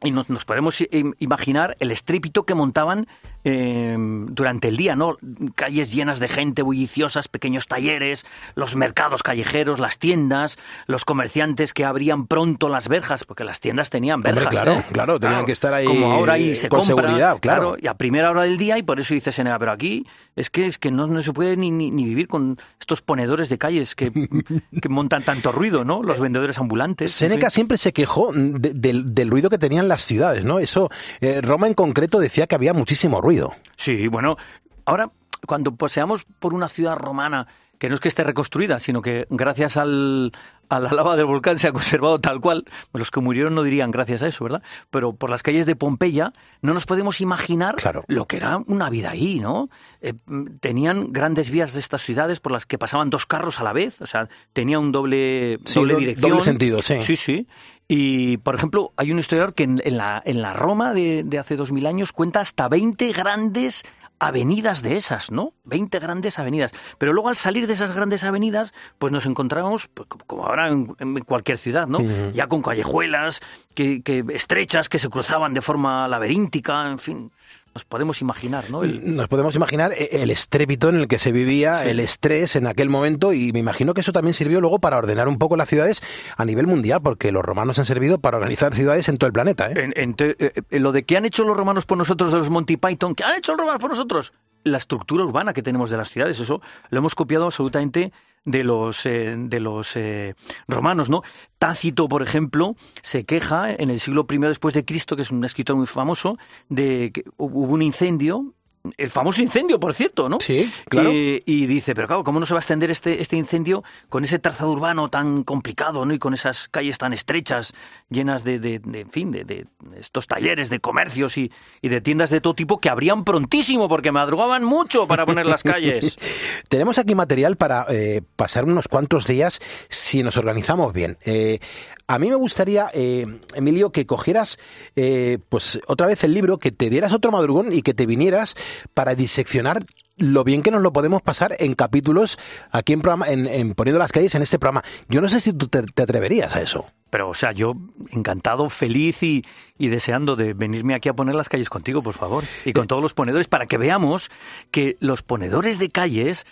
[0.03, 0.83] y nos, nos podemos
[1.19, 3.07] imaginar el estrépito que montaban
[3.43, 5.17] eh, durante el día, ¿no?
[5.55, 8.25] Calles llenas de gente, bulliciosas, pequeños talleres,
[8.55, 13.89] los mercados callejeros, las tiendas, los comerciantes que abrían pronto las verjas, porque las tiendas
[13.89, 14.49] tenían Hombre, verjas.
[14.49, 14.85] claro, ¿eh?
[14.91, 17.75] claro, tenían que estar ahí Como ahora ahí se con compra, seguridad, claro.
[17.79, 20.65] y a primera hora del día, y por eso dice Senega, pero aquí es que,
[20.65, 23.95] es que no, no se puede ni, ni, ni vivir con estos ponedores de calles
[23.95, 24.11] que,
[24.81, 26.01] que montan tanto ruido, ¿no?
[26.03, 27.21] Los vendedores ambulantes.
[27.21, 27.49] en fin.
[27.49, 30.59] siempre se quejó de- del, del ruido que tenían las ciudades, ¿no?
[30.59, 30.89] Eso,
[31.21, 33.32] eh, Roma en concreto decía que había muchísimo ruido.
[33.75, 34.37] Sí, bueno,
[34.85, 35.11] ahora
[35.47, 37.47] cuando paseamos por una ciudad romana
[37.83, 40.31] que no es que esté reconstruida, sino que gracias al,
[40.69, 43.91] a la lava del volcán se ha conservado tal cual, los que murieron no dirían
[43.91, 44.63] gracias a eso, ¿verdad?
[44.89, 47.75] Pero por las calles de Pompeya no nos podemos imaginar
[48.07, 49.69] lo que era una vida ahí, ¿no?
[49.99, 50.13] Eh,
[50.61, 54.01] tenían grandes vías de estas ciudades por las que pasaban dos carros a la vez,
[54.01, 56.29] o sea, tenía un doble, Sí, doble do- dirección.
[56.31, 57.03] doble sentido, sí.
[57.03, 57.47] Sí, sí.
[57.89, 61.37] Y, por ejemplo, hay un historiador que en, en la, en la Roma de, de
[61.37, 63.83] hace dos mil años cuenta hasta 20 grandes
[64.27, 65.53] avenidas de esas, ¿no?
[65.65, 66.71] 20 grandes avenidas.
[66.97, 70.95] Pero luego al salir de esas grandes avenidas, pues nos encontramos, pues, como- ahora en,
[70.99, 71.99] en cualquier ciudad, ¿no?
[72.33, 73.41] Ya con callejuelas
[73.75, 77.31] que, que estrechas que se cruzaban de forma laberíntica, en fin,
[77.75, 78.83] nos podemos imaginar, ¿no?
[78.83, 81.89] El- Nos podemos imaginar eh, el estrépito en el que se vivía, Sí.
[81.89, 85.27] el estrés en aquel momento, y me imagino que eso también sirvió luego para ordenar
[85.27, 86.03] un poco las ciudades
[86.37, 89.71] a nivel mundial, porque los romanos han servido para organizar ciudades en todo el planeta.
[89.71, 89.73] ¿eh?
[89.75, 92.37] En- en te- eh, eh, lo de que han hecho los romanos por nosotros de
[92.37, 94.33] los Monty Python, que han hecho los romanos por nosotros,
[94.63, 98.11] la estructura urbana que tenemos de las ciudades, eso lo hemos copiado absolutamente
[98.45, 100.35] de los eh, de los eh,
[100.67, 101.23] romanos, ¿no?
[101.57, 105.45] Tácito, por ejemplo, se queja en el siglo I después de Cristo, que es un
[105.45, 106.37] escritor muy famoso,
[106.69, 108.53] de que hubo un incendio
[108.97, 110.37] el famoso incendio, por cierto, ¿no?
[110.41, 111.09] Sí, claro.
[111.13, 114.25] Eh, y dice, pero claro, ¿cómo no se va a extender este, este incendio con
[114.25, 116.13] ese trazado urbano tan complicado, ¿no?
[116.13, 117.73] Y con esas calles tan estrechas,
[118.09, 119.65] llenas de, de, de, en fin, de, de
[119.97, 124.11] estos talleres de comercios y, y de tiendas de todo tipo que abrían prontísimo porque
[124.11, 126.17] madrugaban mucho para poner las calles.
[126.69, 131.17] Tenemos aquí material para eh, pasar unos cuantos días si nos organizamos bien.
[131.25, 131.59] Eh,
[132.07, 134.57] a mí me gustaría, eh, Emilio, que cogieras
[134.95, 138.55] eh, pues otra vez el libro, que te dieras otro madrugón y que te vinieras
[138.93, 139.83] para diseccionar
[140.17, 142.37] lo bien que nos lo podemos pasar en capítulos
[142.71, 144.83] aquí en, programa, en, en Poniendo las calles en este programa.
[145.09, 146.85] Yo no sé si tú te, te atreverías a eso.
[147.09, 147.75] Pero, o sea, yo
[148.11, 149.43] encantado, feliz y,
[149.77, 152.43] y deseando de venirme aquí a poner las calles contigo, por favor.
[152.65, 154.31] Y con todos los ponedores, para que veamos
[154.71, 156.45] que los ponedores de calles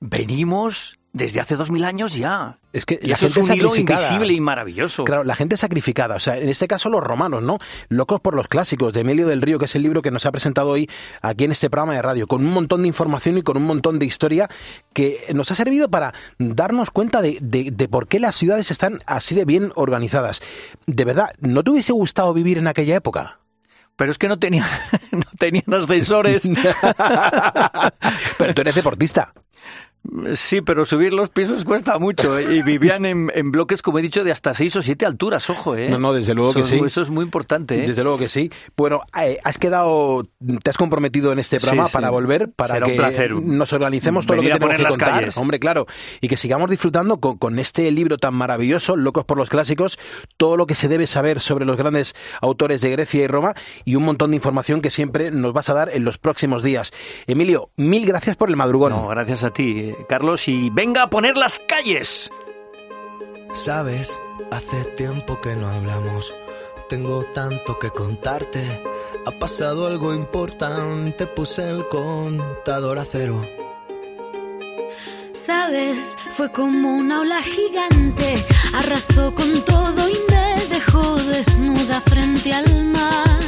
[0.00, 2.58] venimos desde hace dos mil años ya.
[2.72, 5.04] Es que Y la gente es un hilo invisible y maravilloso.
[5.04, 6.16] Claro, la gente sacrificada.
[6.16, 7.58] O sea, en este caso los romanos, ¿no?
[7.88, 10.32] Locos por los clásicos de Emilio del Río, que es el libro que nos ha
[10.32, 10.90] presentado hoy
[11.22, 13.98] aquí en este programa de radio, con un montón de información y con un montón
[13.98, 14.48] de historia
[14.92, 19.02] que nos ha servido para darnos cuenta de, de- de por qué las ciudades están
[19.06, 20.42] así de bien organizadas.
[20.86, 23.40] De verdad, ¿no te hubiese gustado vivir en aquella época?
[23.96, 24.66] Pero es que no tenían,
[25.12, 26.42] no tenían ascensores.
[28.38, 29.32] Pero tú eres deportista.
[30.34, 32.38] Sí, pero subir los pisos cuesta mucho.
[32.38, 32.56] ¿eh?
[32.56, 35.76] Y vivían en, en bloques, como he dicho, de hasta seis o siete alturas, ojo,
[35.76, 35.88] ¿eh?
[35.88, 36.80] No, no, desde luego eso, que sí.
[36.84, 37.86] Eso es muy importante, ¿eh?
[37.86, 38.50] Desde luego que sí.
[38.76, 40.24] Bueno, eh, has quedado,
[40.62, 41.92] te has comprometido en este programa Sí, sí.
[41.94, 45.36] para volver, para Será que nos organicemos todo lo que tenemos que contar, calles.
[45.38, 45.86] hombre, claro,
[46.20, 49.98] y que sigamos disfrutando con, con este libro tan maravilloso, Locos por los clásicos,
[50.36, 53.94] todo lo que se debe saber sobre los grandes autores de Grecia y Roma y
[53.96, 56.92] un montón de información que siempre nos vas a dar en los próximos días.
[57.26, 58.92] Emilio, mil gracias por el madrugón.
[58.92, 62.30] No, gracias a ti, eh, Carlos, y venga a poner las calles.
[63.52, 64.18] Sabes,
[64.50, 66.34] hace tiempo que no hablamos.
[66.88, 68.82] Tengo tanto que contarte.
[69.26, 71.26] Ha pasado algo importante.
[71.26, 73.42] Puse el contador a cero.
[75.32, 82.84] Sabes, fue como una ola gigante, arrasó con todo y me dejó desnuda frente al
[82.86, 83.38] mar.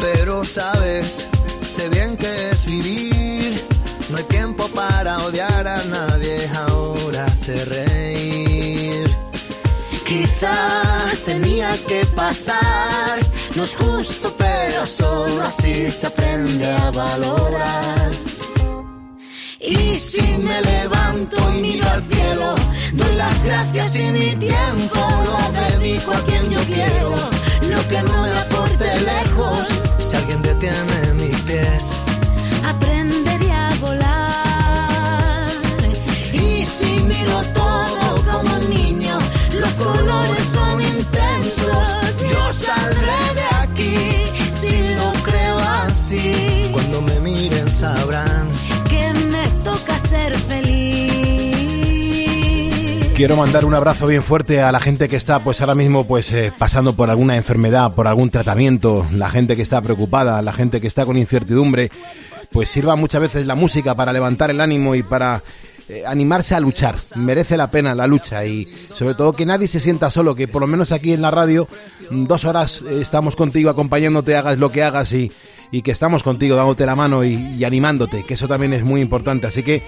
[0.00, 1.26] Pero sabes,
[1.62, 3.75] sé bien que es vivir.
[4.10, 6.48] No hay tiempo para odiar a nadie.
[6.48, 9.10] Ahora sé reír.
[10.06, 13.18] Quizá tenía que pasar.
[13.56, 18.10] No es justo, pero solo así se aprende a valorar.
[19.60, 22.54] Y si me levanto y miro al cielo,
[22.92, 27.14] doy las gracias y mi tiempo lo dedico a quien yo quiero.
[27.68, 29.68] Lo que no me aporte lejos,
[30.08, 31.90] si alguien detiene mis pies.
[32.64, 33.35] Aprenderé
[36.96, 39.18] Y miro todo como un niño,
[39.60, 41.88] los colores son intensos.
[42.30, 43.96] Yo saldré de aquí
[44.54, 46.70] si lo creo así.
[46.72, 48.48] Cuando me miren sabrán
[48.88, 50.86] que me toca ser feliz.
[53.14, 56.30] Quiero mandar un abrazo bien fuerte a la gente que está pues ahora mismo pues
[56.32, 60.80] eh, pasando por alguna enfermedad, por algún tratamiento, la gente que está preocupada, la gente
[60.80, 61.90] que está con incertidumbre,
[62.52, 65.42] pues sirva muchas veces la música para levantar el ánimo y para
[65.88, 66.96] eh, animarse a luchar.
[67.14, 70.60] Merece la pena la lucha y sobre todo que nadie se sienta solo, que por
[70.62, 71.68] lo menos aquí en la radio
[72.10, 75.30] mm, dos horas eh, estamos contigo acompañándote, hagas lo que hagas y,
[75.70, 79.00] y que estamos contigo dándote la mano y, y animándote, que eso también es muy
[79.00, 79.46] importante.
[79.46, 79.82] Así que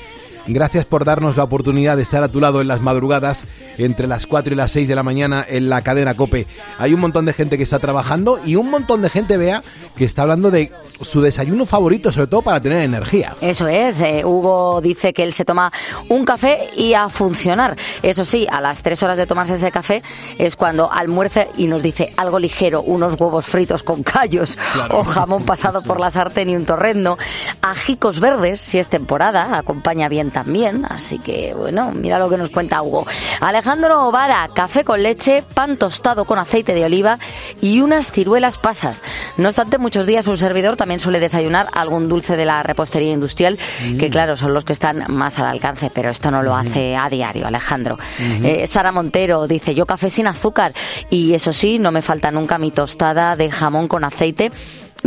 [0.48, 3.44] Gracias por darnos la oportunidad de estar a tu lado en las madrugadas,
[3.76, 6.46] entre las 4 y las 6 de la mañana en la cadena Cope.
[6.78, 9.62] Hay un montón de gente que está trabajando y un montón de gente, vea,
[9.96, 13.36] que está hablando de su desayuno favorito, sobre todo para tener energía.
[13.40, 15.70] Eso es, eh, Hugo dice que él se toma
[16.08, 17.76] un café y a funcionar.
[18.02, 20.02] Eso sí, a las tres horas de tomarse ese café
[20.38, 25.00] es cuando almuerza y nos dice algo ligero, unos huevos fritos con callos Claro.
[25.00, 27.18] o jamón pasado por la sartén y un torrendo.
[27.62, 30.86] Ajicos verdes, si es temporada, acompaña bien también.
[30.88, 33.04] Así que, bueno, mira lo que nos cuenta Hugo.
[33.40, 37.18] Alejandro Ovara, café con leche, pan tostado con aceite de oliva
[37.60, 39.02] y unas ciruelas pasas.
[39.36, 43.58] No obstante, muchos días un servidor también suele desayunar algún dulce de la repostería industrial,
[43.98, 47.10] que claro, son los que están más al alcance, pero esto no lo hace a
[47.10, 47.98] diario, Alejandro.
[48.44, 50.72] Eh, Sara Montero dice, yo café sin azúcar
[51.10, 54.52] y eso sí, no me falta nunca mi tostada de jamón con aceite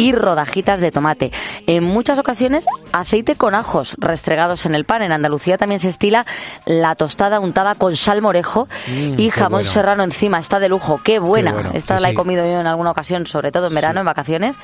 [0.01, 1.31] y rodajitas de tomate.
[1.67, 5.01] En muchas ocasiones aceite con ajos restregados en el pan.
[5.01, 6.25] En Andalucía también se estila
[6.65, 9.69] la tostada untada con salmorejo Mm, y jamón bueno.
[9.71, 10.39] serrano encima.
[10.39, 11.53] Está de lujo, qué buena.
[11.53, 12.13] bueno, Esta la sí.
[12.13, 14.57] he comido yo en alguna ocasión, sobre todo en verano, en vacaciones,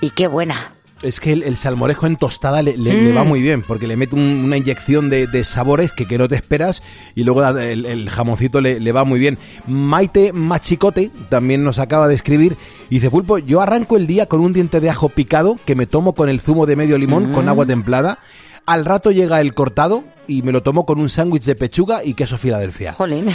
[0.00, 0.72] y qué buena.
[1.02, 3.16] Es que el, el salmorejo en tostada le, le- le Mm.
[3.16, 6.28] va muy bien, porque le mete un- una inyección de, de sabores que, que no
[6.28, 6.82] te esperas
[7.14, 9.36] y luego el, el jamoncito le, le va muy bien.
[9.66, 12.56] Maite Machicote también nos acaba de escribir
[12.88, 15.86] y dice, Pulpo, yo arranco el día con un diente de ajo picado que me
[15.86, 17.48] tomo con el zumo de medio limón con Mm.
[17.48, 18.18] agua templada.
[18.66, 22.14] Al rato llega el cortado y me lo tomo con un sándwich de pechuga y
[22.14, 22.94] queso Filadelfia.
[22.94, 23.26] Jolín.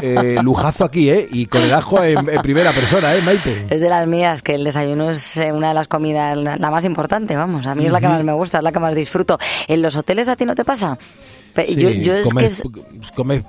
[0.00, 1.28] Eh, lujazo aquí, ¿eh?
[1.30, 3.66] Y con el ajo en, en primera persona, ¿eh, Maite?
[3.68, 6.84] Es de las mías que el desayuno es eh, una de las comidas la más
[6.86, 7.66] importante, vamos.
[7.66, 9.38] A mí es la que más me gusta, es la que más disfruto.
[9.68, 10.98] ¿En los hoteles a ti no te pasa?
[11.56, 13.44] Sí, yo, yo es que comes, es- comes,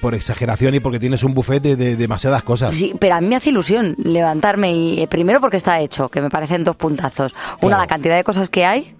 [0.00, 2.74] por exageración y porque tienes un buffet de, de demasiadas cosas.
[2.74, 6.20] Sí, pero a mí me hace ilusión levantarme y eh, primero porque está hecho, que
[6.22, 7.34] me parecen dos puntazos.
[7.60, 7.82] Una, Claro.
[7.82, 8.94] la cantidad de cosas que hay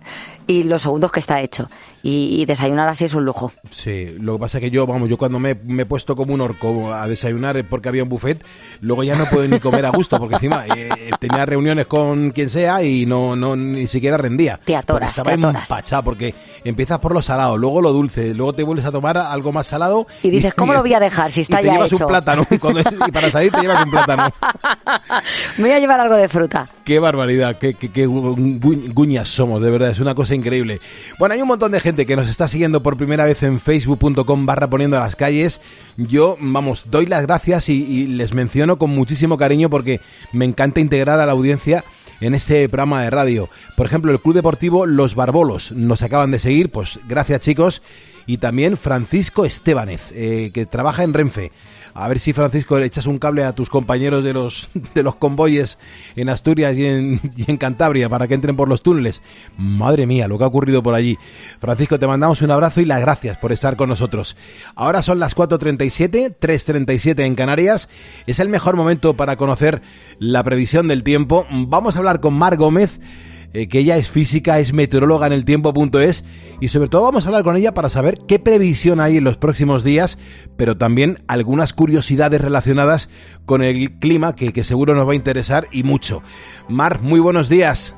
[0.47, 1.69] y los segundos que está hecho.
[2.09, 3.53] Y, y desayunar así es un lujo.
[3.71, 6.35] Sí, lo que pasa es que yo, vamos, yo cuando me, me he puesto como
[6.35, 8.45] un orco a desayunar porque había un buffet,
[8.81, 10.89] luego ya no puedo ni comer a gusto, porque encima eh,
[11.19, 14.61] tenía reuniones con quien sea y no, no ni siquiera rendía.
[14.65, 15.69] Te atoras, estaba te atoras.
[15.69, 16.33] empachado, porque
[16.65, 20.07] empiezas por lo salado, luego lo dulce, luego te vuelves a tomar algo más salado.
[20.23, 22.05] Y dices, ¿cómo lo voy a dejar si está y te ya llevas hecho?
[22.05, 24.31] un plátano, y, para salir te llevas un plátano.
[25.59, 26.69] Me voy a llevar algo de fruta.
[26.85, 30.79] Qué barbaridad, qué, qué- qué gu- gu- guñas somos, de verdad, es una cosa increíble.
[31.19, 34.45] Bueno, hay un montón de gente que nos está siguiendo por primera vez en facebook.com
[34.45, 35.61] barra poniendo a las calles.
[35.97, 40.01] Yo, vamos, doy las gracias y, les menciono con muchísimo cariño porque
[40.33, 41.85] me encanta integrar a la audiencia
[42.21, 43.49] en este programa de radio.
[43.77, 47.83] Por ejemplo, el Club Deportivo Los Barbolos nos acaban de seguir, pues gracias chicos.
[48.27, 51.53] Y también Francisco Estebanez, eh, que trabaja en Renfe.
[51.99, 55.15] A ver si Francisco le echas un cable a tus compañeros de los de los
[55.15, 55.79] convoyes
[56.15, 59.23] en Asturias y en, y en Cantabria para que entren por los túneles.
[59.57, 61.17] Madre mía, lo que ha ocurrido por allí.
[61.59, 64.37] Francisco, te mandamos un abrazo y las gracias por estar con nosotros.
[64.75, 67.89] Ahora son las 4.37, 3.37 en Canarias.
[68.27, 69.81] Es el mejor momento para conocer
[70.19, 71.47] la previsión del tiempo.
[71.51, 73.01] Vamos a hablar con Mar Gómez
[73.53, 76.25] eh, que ella es física, es meteoróloga en el tiempo.es
[76.61, 79.37] y sobre todo vamos a hablar con ella para saber qué previsión hay en los
[79.37, 80.19] próximos días,
[80.57, 83.09] pero también algunas curiosidades relacionadas
[83.45, 86.23] con el clima que, que seguro nos va a interesar y mucho.
[86.69, 87.97] Mar, muy buenos días.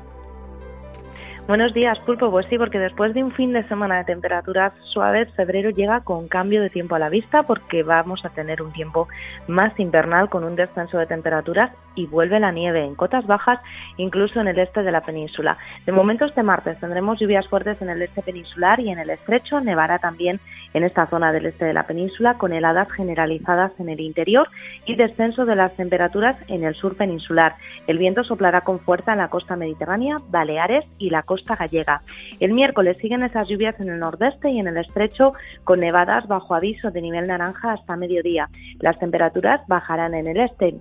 [1.49, 2.29] Buenos días, Pulpo.
[2.29, 6.27] Pues sí, porque después de un fin de semana de temperaturas suaves, febrero llega con
[6.27, 9.07] cambio de tiempo a la vista porque vamos a tener un tiempo
[9.47, 13.59] más invernal con un descenso de temperaturas y vuelve la nieve en cotas bajas,
[13.97, 15.57] incluso en el este de la península.
[15.87, 19.59] De momento este martes tendremos lluvias fuertes en el este peninsular y en el estrecho,
[19.59, 20.39] nevará también
[20.73, 24.47] en esta zona del este de la península con heladas generalizadas en el interior
[24.85, 27.55] y descenso de las temperaturas en el sur peninsular.
[27.87, 32.01] El viento soplará con fuerza en la costa mediterránea, Baleares y la costa gallega.
[32.39, 36.55] El miércoles siguen esas lluvias en el nordeste y en el estrecho con nevadas bajo
[36.55, 38.49] aviso de nivel naranja hasta mediodía.
[38.79, 40.75] Las temperaturas bajarán en el este.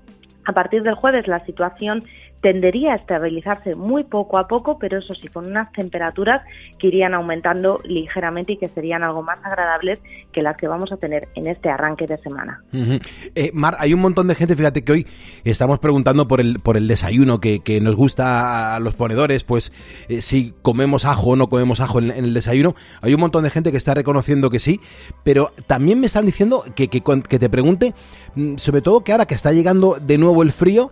[0.49, 2.01] A partir del jueves la situación
[2.41, 6.43] tendería a estabilizarse muy poco a poco, pero eso sí, con unas temperaturas
[6.79, 10.01] que irían aumentando ligeramente y que serían algo más agradables
[10.33, 12.63] que las que vamos a tener en este arranque de semana.
[13.35, 15.07] Eh, Mar, hay un montón de gente, fíjate que hoy
[15.45, 19.73] estamos preguntando por el, por el desayuno que, que nos gusta a los ponedores, pues
[20.09, 22.75] eh, si comemos ajo o no comemos ajo en, en el desayuno.
[23.03, 24.81] Hay un montón de gente que está reconociendo que sí,
[25.25, 27.95] pero también me están diciendo que, que, que te pregunte,
[28.35, 30.91] mm, sobre todo que ahora que está llegando de nuevo el frío,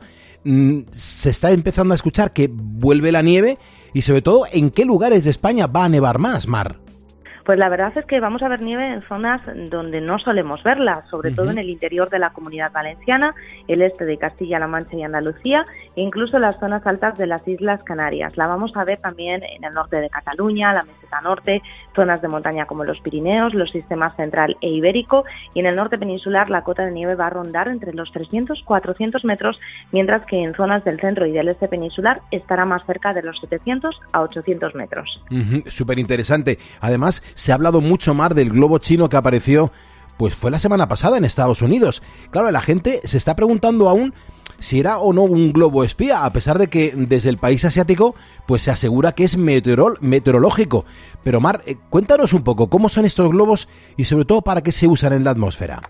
[0.91, 3.59] se está empezando a escuchar que vuelve la nieve
[3.93, 6.77] y sobre todo en qué lugares de España va a nevar más, Mar.
[7.47, 9.41] Pues la verdad es que vamos a ver nieve en zonas
[9.71, 13.35] donde no solemos verla, sobre todo en el interior de la comunidad valenciana,
[13.69, 15.65] el este de Castilla-La Mancha y Andalucía,
[15.97, 18.37] incluso las zonas altas de las Islas Canarias.
[18.37, 21.63] La vamos a ver también en el norte de Cataluña, la meseta norte,
[21.95, 25.25] zonas de montaña como los Pirineos, los sistemas central e ibérico,
[25.55, 29.25] y en el norte peninsular la cota de nieve va a rondar entre los 300-400
[29.25, 29.59] metros,
[29.93, 33.39] mientras que en zonas del centro y del este peninsular estará más cerca de los
[33.41, 35.23] 700 a 800 metros.
[35.69, 36.59] Súper interesante.
[36.81, 39.71] Además, se ha hablado mucho más del globo chino que apareció,
[40.19, 42.03] pues fue la semana pasada en Estados Unidos.
[42.31, 44.15] Claro, la gente se está preguntando aún
[44.59, 48.15] si era o no un globo espía, a pesar de que desde el país asiático,
[48.47, 50.87] pues se asegura que es meteorol- meteorológico.
[51.23, 54.73] Pero Mar, eh, cuéntanos un poco cómo son estos globos y sobre todo para qué
[54.73, 55.83] se usan en la atmósfera.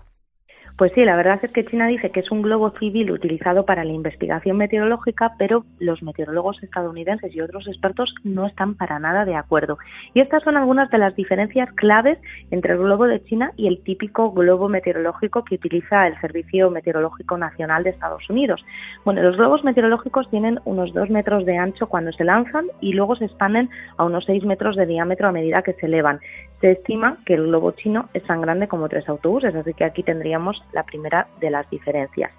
[0.77, 3.83] Pues sí, la verdad es que China dice que es un globo civil utilizado para
[3.83, 9.33] la investigación meteorológica, pero los meteorólogos estadounidenses y otros expertos no están para nada de
[9.33, 9.79] acuerdo.
[10.13, 12.19] Y estas son algunas de las diferencias claves
[12.51, 17.39] entre el globo de China y el típico globo meteorológico que utiliza el Servicio Meteorológico
[17.39, 18.63] Nacional de Estados Unidos.
[19.03, 23.15] Bueno, los globos meteorológicos tienen unos dos metros de ancho cuando se lanzan y luego
[23.15, 26.19] se expanden a unos seis metros de diámetro a medida que se elevan.
[26.61, 30.01] Se estima que el globo chino es tan grande como tres autobuses, así que aquí
[30.01, 32.31] tendríamos la primera de las diferencias.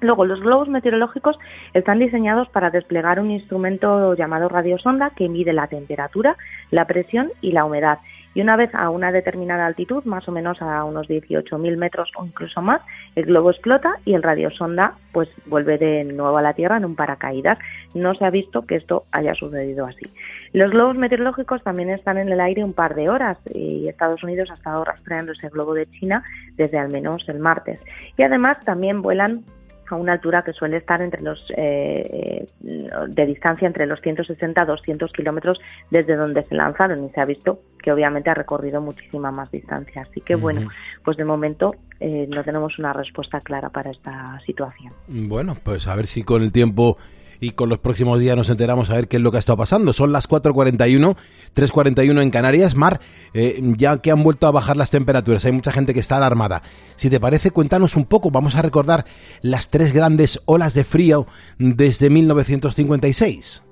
[0.00, 1.38] Luego, los globos meteorológicos
[1.74, 6.36] están diseñados para desplegar un instrumento llamado radiosonda que mide la temperatura,
[6.70, 7.98] la presión y la humedad.
[8.34, 12.24] Y una vez a una determinada altitud, más o menos a unos 18.000 metros o
[12.24, 12.80] incluso más,
[13.16, 16.94] el globo explota y el radiosonda pues vuelve de nuevo a la Tierra en un
[16.94, 17.58] paracaídas.
[17.94, 20.06] No se ha visto que esto haya sucedido así.
[20.52, 24.50] Los globos meteorológicos también están en el aire un par de horas y Estados Unidos
[24.50, 26.22] ha estado rastreando ese globo de China
[26.56, 27.80] desde al menos el martes.
[28.16, 29.44] Y además también vuelan
[29.90, 34.64] a una altura que suele estar entre los eh, de distancia entre los 160 a
[34.66, 35.58] 200 kilómetros
[35.90, 40.02] desde donde se lanzaron y se ha visto que obviamente ha recorrido muchísima más distancia.
[40.02, 40.68] Así que bueno,
[41.04, 44.92] pues de momento eh, no tenemos una respuesta clara para esta situación.
[45.06, 46.98] Bueno, pues a ver si con el tiempo
[47.40, 49.56] y con los próximos días nos enteramos a ver qué es lo que ha estado
[49.56, 49.92] pasando.
[49.92, 51.16] Son las 4.41,
[51.54, 52.74] 3.41 en Canarias.
[52.74, 53.00] Mar,
[53.34, 56.62] eh, ya que han vuelto a bajar las temperaturas, hay mucha gente que está alarmada.
[56.96, 58.30] Si te parece, cuéntanos un poco.
[58.30, 59.04] Vamos a recordar
[59.42, 61.26] las tres grandes olas de frío
[61.58, 63.62] desde 1956.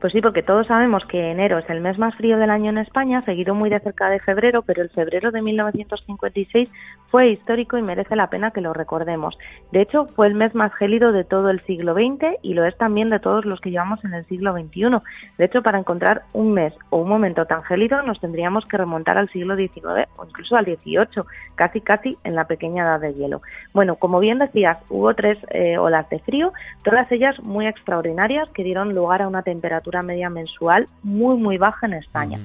[0.00, 2.78] Pues sí, porque todos sabemos que enero es el mes más frío del año en
[2.78, 6.70] España, seguido muy de cerca de febrero, pero el febrero de 1956
[7.06, 9.38] fue histórico y merece la pena que lo recordemos.
[9.72, 12.76] De hecho, fue el mes más gélido de todo el siglo XX y lo es
[12.76, 14.98] también de todos los que llevamos en el siglo XXI.
[15.38, 19.18] De hecho, para encontrar un mes o un momento tan gélido nos tendríamos que remontar
[19.18, 23.42] al siglo XIX o incluso al XVIII, casi casi en la pequeña edad de hielo.
[23.72, 26.52] Bueno, como bien decías, hubo tres eh, olas de frío,
[26.82, 31.86] todas ellas muy extraordinarias que dieron lugar a una temperatura media mensual muy muy baja
[31.86, 32.38] en España.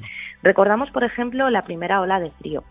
[0.43, 2.64] Recordamos, por ejemplo, la primera ola de frío.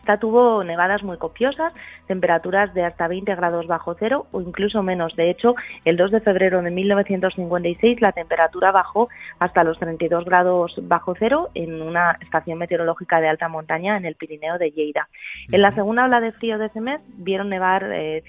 [0.00, 1.74] Esta tuvo nevadas muy copiosas,
[2.06, 5.14] temperaturas de hasta 20 grados bajo cero o incluso menos.
[5.14, 10.74] De hecho, el 2 de febrero de 1956 la temperatura bajó hasta los 32 grados
[10.82, 15.08] bajo cero en una estación meteorológica de alta montaña en el Pirineo de Lleida.
[15.52, 18.22] En la segunda ola de frío de ese mes vieron nevar eh,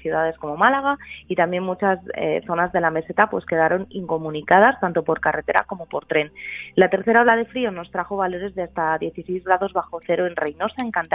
[0.00, 5.02] ciudades, como Málaga y también muchas eh, zonas de la meseta pues quedaron incomunicadas tanto
[5.04, 6.30] por carretera como por tren.
[6.74, 10.36] La tercera ola de frío nos trajo valores de hasta 16 grados bajo cero en
[10.36, 11.13] Reynosa, en Cantabria,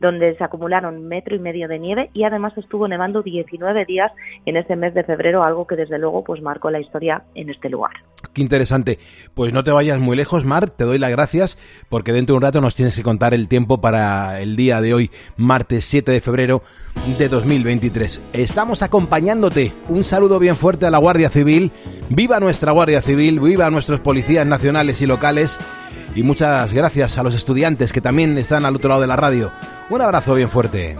[0.00, 4.12] donde se acumularon metro y medio de nieve y además estuvo nevando 19 días
[4.46, 7.68] en ese mes de febrero, algo que desde luego pues marcó la historia en este
[7.68, 7.92] lugar.
[8.32, 8.98] Qué interesante.
[9.34, 11.58] Pues no te vayas muy lejos, Mar, te doy las gracias
[11.88, 14.94] porque dentro de un rato nos tienes que contar el tiempo para el día de
[14.94, 16.62] hoy, martes 7 de febrero
[17.18, 18.22] de 2023.
[18.32, 19.72] Estamos acompañándote.
[19.88, 21.70] Un saludo bien fuerte a la Guardia Civil.
[22.10, 25.58] Viva nuestra Guardia Civil, viva nuestros policías nacionales y locales.
[26.18, 29.52] Y muchas gracias a los estudiantes que también están al otro lado de la radio.
[29.88, 30.96] Un abrazo bien fuerte.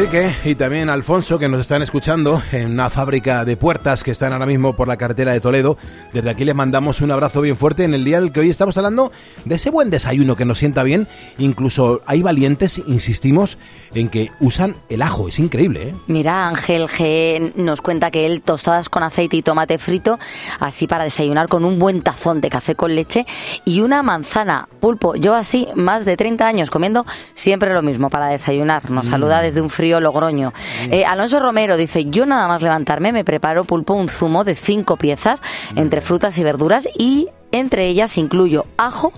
[0.00, 4.32] Enrique y también Alfonso que nos están escuchando en una fábrica de puertas que están
[4.32, 5.76] ahora mismo por la carretera de Toledo.
[6.14, 8.48] Desde aquí les mandamos un abrazo bien fuerte en el día en el que hoy
[8.48, 9.12] estamos hablando
[9.44, 11.06] de ese buen desayuno que nos sienta bien.
[11.36, 13.58] Incluso hay valientes, insistimos,
[13.92, 15.28] en que usan el ajo.
[15.28, 15.94] Es increíble, ¿eh?
[16.06, 20.18] Mira, Ángel G nos cuenta que él tostadas con aceite y tomate frito,
[20.60, 23.26] así para desayunar con un buen tazón de café con leche
[23.66, 24.66] y una manzana.
[24.80, 28.90] Pulpo, yo así, más de 30 años comiendo siempre lo mismo para desayunar.
[28.90, 29.10] Nos Mm.
[29.10, 30.52] saluda desde un frío Logroño.
[30.90, 34.96] Eh, Alonso Romero dice, yo nada más levantarme me preparo pulpo un zumo de cinco
[34.96, 35.42] piezas
[35.74, 39.12] entre frutas y verduras y entre ellas incluyo ajo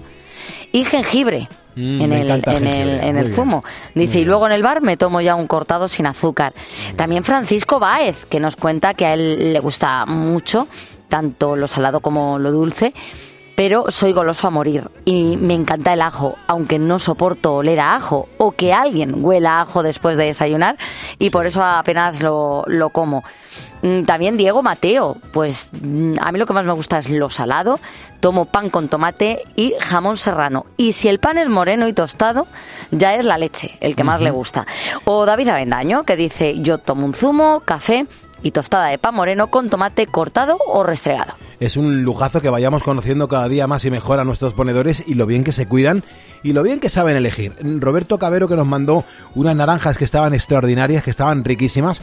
[0.73, 1.49] y jengibre.
[1.75, 3.65] Mm, en el, en el, en el zumo.
[3.95, 6.53] Dice, y luego en el bar me tomo ya un cortado sin azúcar.
[6.97, 10.69] También Francisco Báez, que nos cuenta que a él le gusta mucho,
[11.09, 12.93] tanto lo salado como lo dulce,
[13.65, 17.95] pero soy goloso a morir y me encanta el ajo, aunque no soporto oler a
[17.95, 20.77] ajo o que alguien huela a ajo después de desayunar
[21.21, 23.23] y por eso apenas lo, lo como.
[23.83, 27.31] Mm, También Diego Mateo, pues mm, a mí lo que más me gusta es lo
[27.31, 27.79] salado,
[28.19, 30.67] tomo pan con tomate y jamón serrano.
[30.77, 32.49] Y si el pan es moreno y tostado,
[32.91, 34.67] ya es la leche, el que más le gusta.
[35.05, 38.07] O David Avendaño, que dice, yo tomo un zumo, café
[38.43, 41.35] y tostada de pan moreno con tomate cortado o restregado.
[41.61, 45.15] Es un lujazo que vayamos conociendo cada día más y mejor a nuestros ponedores y
[45.15, 46.03] lo bien que se cuidan
[46.43, 47.53] y lo bien que saben elegir.
[47.79, 52.03] Roberto Cabero que nos mandó unas naranjas que estaban extraordinarias, que estaban riquísimas.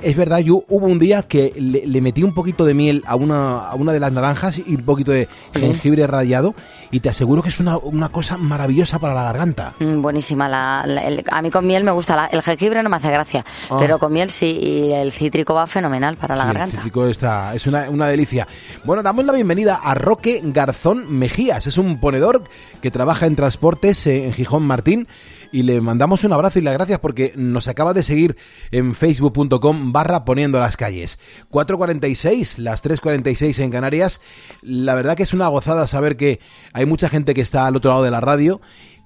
[0.00, 3.16] Es verdad, yo hubo un día que le, le metí un poquito de miel a
[3.16, 6.54] una, a una de las naranjas y un poquito de jengibre rallado
[6.92, 9.72] y te aseguro que es una, una cosa maravillosa para la garganta.
[9.78, 10.48] Mm, Buenísima.
[10.48, 12.16] La, la- el- a mí con miel me gusta.
[12.16, 13.76] la- el jengibre no me hace gracia, Ah.
[13.78, 14.58] pero con miel sí.
[14.60, 16.76] Y el cítrico va fenomenal para la Sí, el garganta.
[16.78, 18.48] cítrico está, es una, una delicia.
[18.84, 21.66] Bueno, damos la bienvenida a Roque Garzón Mejías.
[21.66, 22.42] Es un ponedor
[22.82, 25.06] que trabaja en transportes eh, en Gijón Martín.
[25.52, 28.36] Y le mandamos un abrazo y las gracias porque nos acaba de seguir
[28.70, 31.18] en facebook.com barra poniendo las calles.
[31.50, 34.20] 4.46, las 3.46 en Canarias.
[34.62, 36.40] La verdad que es una gozada saber que
[36.72, 38.60] hay mucha gente que está al otro lado de la radio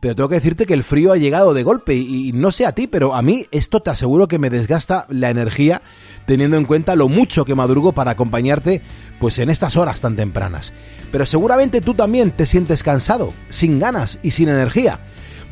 [0.04, 2.72] pero tengo que decirte que el frío ha llegado de golpe y, no sé a
[2.72, 5.80] ti, pero a mí esto te aseguro que me desgasta la energía
[6.26, 8.82] teniendo en cuenta lo mucho que madrugo para acompañarte
[9.18, 10.74] pues en estas horas tan tempranas.
[11.10, 15.00] Pero seguramente tú también te sientes cansado, sin ganas y sin energía.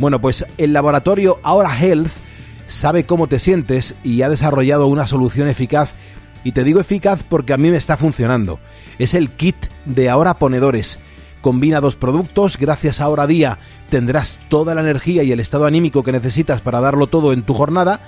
[0.02, 2.10] Bueno, pues el laboratorio Ahora Health
[2.66, 5.90] sabe cómo te sientes y ha desarrollado una solución eficaz
[6.42, 8.58] y te digo eficaz porque a mí me está funcionando.
[8.98, 10.98] Es el kit de Ahora Ponedores.
[11.40, 16.02] Combina dos productos, gracias a Ahora Día tendrás toda la energía y el estado anímico
[16.02, 18.00] que necesitas para darlo todo en tu jornada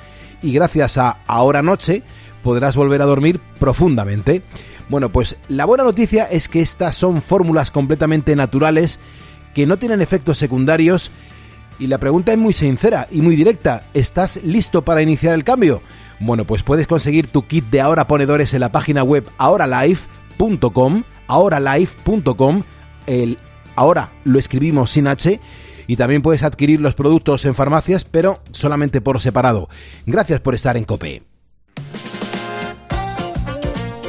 [0.43, 2.03] y gracias a Ahora Noche
[2.43, 4.43] podrás volver a dormir profundamente.
[4.89, 8.99] Bueno, pues la buena noticia es que estas son fórmulas completamente naturales
[9.55, 11.13] que no tienen efectos secundarios
[11.79, 13.85] y la pregunta es muy sincera y muy directa.
[13.95, 15.83] ¿Estás listo para iniciar el cambio?
[16.21, 22.63] Bueno, pues puedes conseguir tu kit de ahora ponedores en la página web ahoralife.com, ahoralife.com.
[23.07, 23.39] El
[23.77, 25.41] ahora lo escribimos sin H
[25.87, 29.69] y también puedes adquirir los productos en farmacias, pero solamente por separado.
[30.07, 31.23] Gracias por estar en Cope.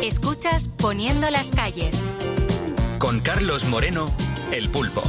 [0.01, 1.95] Escuchas Poniendo las calles.
[2.99, 4.11] Con Carlos Moreno,
[4.51, 5.01] el pulpo.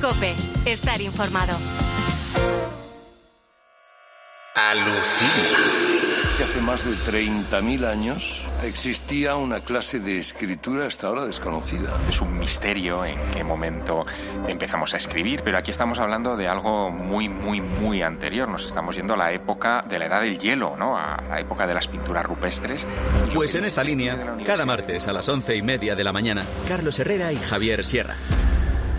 [0.00, 0.34] Cope,
[0.66, 1.56] estar informado.
[4.54, 5.56] Alucina.
[6.36, 11.96] Que hace más de 30.000 años existía una clase de escritura hasta ahora desconocida.
[12.10, 14.02] Es un misterio en qué momento
[14.46, 18.48] empezamos a escribir, pero aquí estamos hablando de algo muy, muy, muy anterior.
[18.48, 20.98] Nos estamos yendo a la época de la edad del hielo, ¿no?
[20.98, 22.86] A la época de las pinturas rupestres.
[23.32, 26.98] Pues en esta línea, cada martes a las once y media de la mañana, Carlos
[26.98, 28.16] Herrera y Javier Sierra.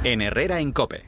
[0.04, 1.07] En Herrera en Cope.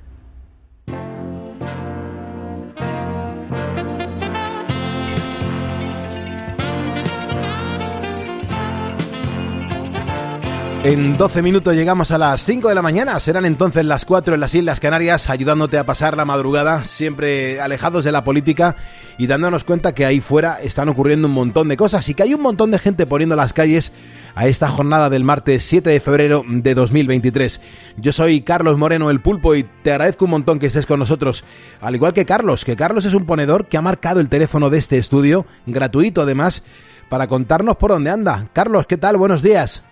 [10.81, 14.39] En 12 minutos llegamos a las 5 de la mañana, serán entonces las 4 en
[14.39, 18.77] las Islas Canarias, ayudándote a pasar la madrugada, siempre alejados de la política
[19.17, 22.33] y dándonos cuenta que ahí fuera están ocurriendo un montón de cosas y que hay
[22.33, 23.91] un montón de gente poniendo las calles
[24.35, 27.59] a esta jornada del martes 7 de febrero de 2023.
[27.97, 31.43] Yo soy Carlos Moreno el Pulpo y te agradezco un montón que estés con nosotros,
[31.81, 34.77] al igual que Carlos, que Carlos es un ponedor que ha marcado el teléfono de
[34.77, 36.63] este estudio, gratuito además,
[37.09, 38.47] para contarnos por dónde anda.
[38.53, 39.17] Carlos, ¿qué tal?
[39.17, 39.83] Buenos días.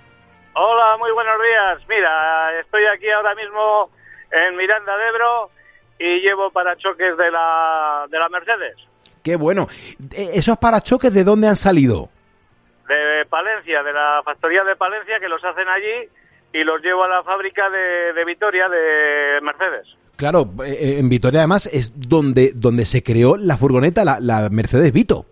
[0.59, 1.87] Hola, muy buenos días.
[1.87, 3.91] Mira, estoy aquí ahora mismo
[4.31, 5.49] en Miranda de Ebro
[5.99, 8.75] y llevo parachoques de la, de la Mercedes,
[9.23, 9.67] Qué bueno.
[10.15, 12.09] Eh, ¿Esos parachoques de dónde han salido?
[12.87, 16.09] de Palencia, de la factoría de Palencia, que los hacen allí
[16.53, 19.87] y los llevo a la fábrica de, de Vitoria de Mercedes.
[20.15, 24.91] Claro, eh, en Vitoria además es donde, donde se creó la furgoneta, la, la Mercedes
[24.93, 25.25] Vito.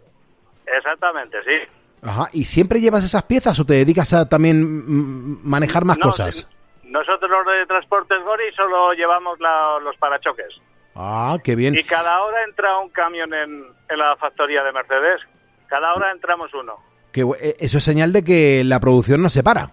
[0.67, 1.74] Exactamente, sí.
[2.05, 2.27] Ajá.
[2.33, 6.47] ¿Y siempre llevas esas piezas o te dedicas a también mm, manejar más No, cosas?
[6.83, 10.47] Nosotros los de Transportes Gori solo llevamos la- los parachoques.
[10.95, 11.75] Ah, qué bien.
[11.75, 15.19] Y cada hora entra un camión en, en la factoría de Mercedes.
[15.67, 16.75] Cada hora entramos uno.
[17.11, 19.71] Que eh, eso es señal de que la producción no se para.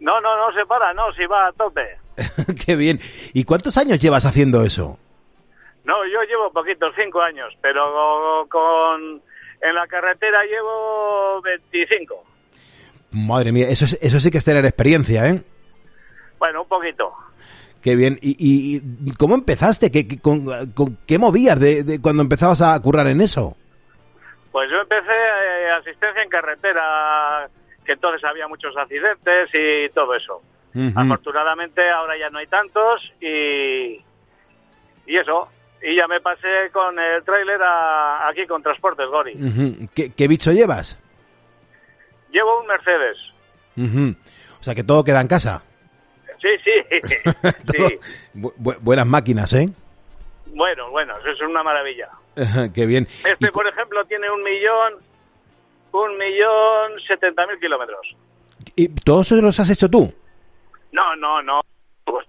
[0.00, 1.98] No, no, no se para, no, si va a tope.
[2.66, 2.98] qué bien.
[3.34, 4.98] ¿Y cuántos años llevas haciendo eso?
[5.84, 9.20] No, yo llevo poquitos, cinco años, pero con
[9.60, 12.24] en la carretera llevo 25.
[13.12, 15.42] Madre mía, eso, es- eso sí que es tener experiencia, ¿eh?
[16.38, 17.12] Bueno, un poquito.
[17.82, 18.18] Qué bien.
[18.20, 19.90] ¿Y, y- cómo empezaste?
[19.90, 23.56] ¿Qué, qué- con, con- qué movías de, de cuando empezabas a currar en eso?
[24.52, 27.48] Pues yo empecé eh, asistencia en carretera,
[27.84, 30.42] que entonces había muchos accidentes y todo eso.
[30.94, 34.00] Afortunadamente ahora ya no hay tantos y,
[35.06, 35.48] y eso.
[35.82, 39.88] Y ya me pasé con el tráiler a- aquí con Transportes Gori.
[39.94, 40.98] ¿Qué, qué bicho llevas?
[42.32, 43.16] Llevo un Mercedes.
[44.60, 45.62] O sea que todo queda en casa.
[46.40, 47.00] Sí, sí.
[47.76, 47.98] sí.
[48.34, 49.68] Bu- bu- buenas máquinas, ¿eh?
[50.46, 52.08] Bueno, bueno, eso es una maravilla.
[52.74, 53.06] Qué bien.
[53.24, 54.94] Este, por ejemplo, tiene un millón,
[55.92, 58.16] un millón setenta mil kilómetros.
[58.76, 60.12] ¿Y todos esos los has hecho tú?
[60.92, 61.60] No, no, no.
[62.04, 62.26] Pues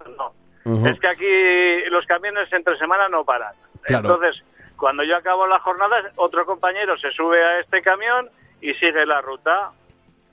[0.87, 3.53] Es que aquí los camiones entre semana no paran.
[3.83, 4.09] Claro.
[4.13, 4.43] Entonces,
[4.77, 8.29] cuando yo acabo la jornada, otro compañero se sube a este camión
[8.61, 9.71] y sigue la ruta.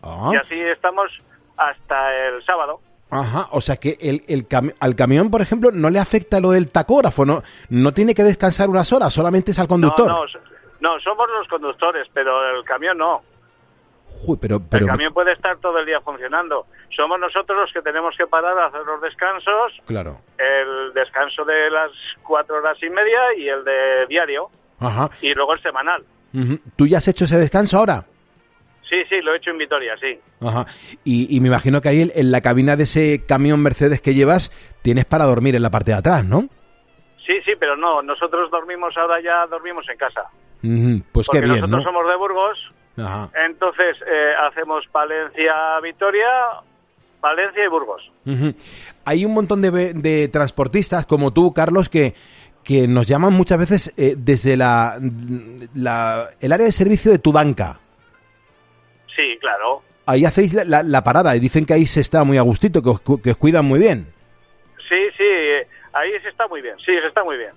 [0.03, 0.31] Ah.
[0.33, 1.11] Y así estamos
[1.57, 2.81] hasta el sábado.
[3.11, 6.51] Ajá, o sea que el, el cami- al camión, por ejemplo, no le afecta lo
[6.51, 10.09] del tacógrafo, no, no tiene que descansar unas horas, solamente es al conductor.
[10.09, 10.39] No, no, so-
[10.81, 13.23] no, somos los conductores, pero el camión no.
[14.27, 16.67] Uy, pero, pero, el camión puede estar todo el día funcionando.
[16.95, 20.21] Somos nosotros los que tenemos que parar a hacer los descansos, claro.
[20.39, 21.91] el descanso de las
[22.23, 24.49] cuatro horas y media y el de diario,
[24.81, 25.11] Ajá.
[25.21, 26.05] y luego el semanal.
[26.77, 28.05] ¿Tú ya has hecho ese descanso ahora?
[28.89, 30.19] Sí, sí, lo he hecho en Vitoria, sí.
[30.41, 30.67] Ajá.
[31.03, 34.15] Y, y me imagino que ahí en, en la cabina de ese camión Mercedes que
[34.15, 34.51] llevas
[34.83, 36.49] tienes para dormir en la parte de atrás, ¿no?
[37.27, 40.23] Sí, sí, pero no, nosotros dormimos ahora ya, dormimos en casa.
[41.13, 41.83] Pues porque qué bien, nosotros ¿no?
[41.83, 43.31] somos de Burgos, Ajá.
[43.47, 46.27] entonces eh, hacemos Palencia-Vitoria,
[47.21, 48.11] Valencia y Burgos.
[49.05, 52.15] Hay un montón de, de transportistas como tú, Carlos, que,
[52.65, 54.99] que nos llaman muchas veces eh, desde la,
[55.75, 57.79] la- el área de servicio de Tudanca.
[59.15, 59.83] Sí, claro.
[60.07, 62.83] Ahí hacéis la, la- la parada y dicen que ahí se está muy a gustito,
[62.83, 64.07] que os, que os cuidan muy bien.
[64.89, 65.25] Sí, sí,
[65.93, 67.51] ahí se está muy bien, sí, se está muy bien.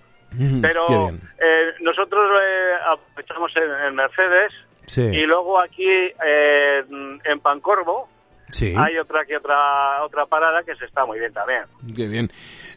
[0.61, 1.19] Pero bien.
[1.39, 4.51] eh, nosotros eh, aprovechamos en, en Mercedes
[4.89, 5.01] Sí.
[5.01, 6.83] y luego aquí eh,
[7.23, 8.09] en Pancorvo
[8.51, 8.73] Sí.
[8.75, 11.61] hay otra que otra otra parada que se está muy bien también.
[11.95, 12.31] Qué bien.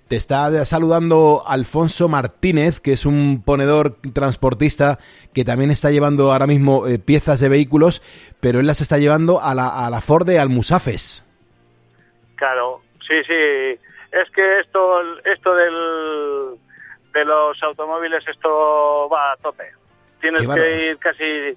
[0.07, 4.99] Te está saludando Alfonso Martínez, que es un ponedor transportista
[5.33, 8.03] que también está llevando ahora mismo eh, piezas de vehículos,
[8.41, 11.25] pero él las está llevando a la, a la Ford de Almusafes.
[12.37, 13.81] Claro, sí, sí.
[14.13, 16.59] Es que esto esto del
[17.15, 19.65] de los automóviles esto va a tope.
[20.21, 21.57] Tienes que ir casi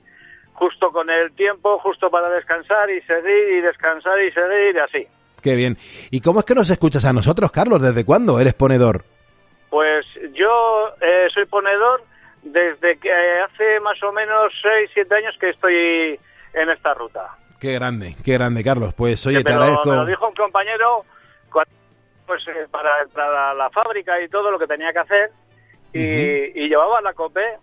[0.56, 5.08] justo con el tiempo, justo para descansar y seguir y descansar y seguir y así.
[5.42, 5.78] Qué bien.
[6.12, 7.82] ¿Y cómo es que nos escuchas a nosotros, Carlos?
[7.82, 9.04] ¿Desde cuándo eres ponedor?
[9.70, 12.04] Pues yo eh, soy ponedor
[12.42, 16.20] desde que hace más o menos 6, 7 años que estoy
[16.54, 17.36] en esta ruta.
[17.60, 18.94] Qué grande, qué grande, Carlos.
[18.96, 19.90] Pues oye, te Pero agradezco.
[19.90, 21.06] me lo dijo un compañero
[22.26, 25.30] pues eh, para entrar a la fábrica y todo lo que tenía que hacer
[25.94, 26.00] y,
[26.60, 27.58] y llevaba la COPE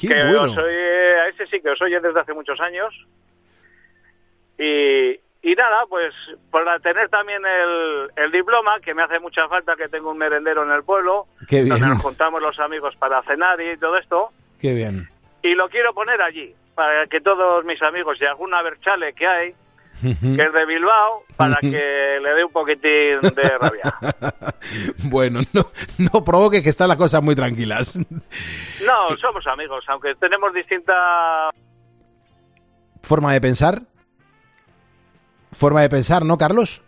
[0.00, 0.42] Qué que bueno.
[0.42, 2.94] os oye- a ese sí que os oye desde hace muchos años
[4.58, 5.10] y,
[5.42, 6.12] y nada pues
[6.50, 10.62] para tener también el, el diploma que me hace mucha falta que tengo un merendero
[10.64, 11.70] en el pueblo Qué bien.
[11.70, 14.30] donde nos juntamos los amigos para cenar y todo esto
[14.60, 15.08] Qué bien.
[15.42, 19.54] y lo quiero poner allí para que todos mis amigos y alguna berchale que hay
[20.02, 21.68] que es de Bilbao para que
[22.22, 23.94] le dé un poquitín de rabia.
[25.04, 25.66] bueno, no,
[25.98, 27.96] no provoques que están las cosas muy tranquilas.
[27.96, 31.50] No, somos amigos, aunque tenemos distinta...
[33.02, 33.82] Forma de pensar.
[35.52, 36.82] Forma de pensar, ¿no, Carlos?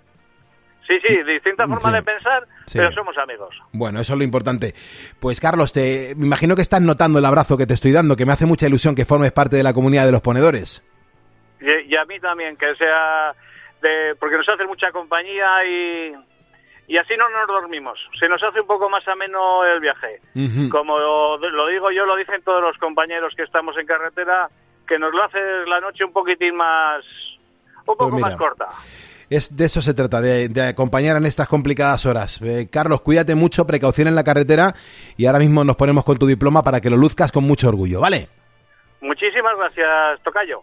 [0.86, 1.96] Sí, sí, distinta forma Sí.
[1.96, 2.78] de pensar, Sí.
[2.78, 3.54] pero somos amigos.
[3.72, 4.74] Bueno, eso es lo importante.
[5.20, 8.26] Pues Carlos, te, me imagino que estás notando el abrazo que te estoy dando, que
[8.26, 10.82] me hace mucha ilusión que formes parte de la comunidad de los ponedores.
[11.60, 13.34] Y, y a mí también, que sea...
[13.82, 16.12] de Porque nos hace mucha compañía y...
[16.88, 18.00] Y así no nos dormimos.
[18.18, 20.20] Se nos hace un poco más ameno el viaje.
[20.70, 24.48] Como lo, lo digo yo, lo dicen todos los compañeros que estamos en carretera,
[24.88, 25.38] que nos lo hace
[25.68, 27.04] la noche un poquitín más...
[27.78, 28.26] Un poco mira.
[28.26, 28.66] más corta.
[29.30, 32.42] Es de eso se trata, de, de acompañar en estas complicadas horas.
[32.42, 34.74] Eh, Carlos, cuídate mucho, precaución en la carretera
[35.16, 38.00] y ahora mismo nos ponemos con tu diploma para que lo luzcas con mucho orgullo,
[38.00, 38.28] ¿vale?
[39.00, 40.60] Muchísimas gracias, Tocayo.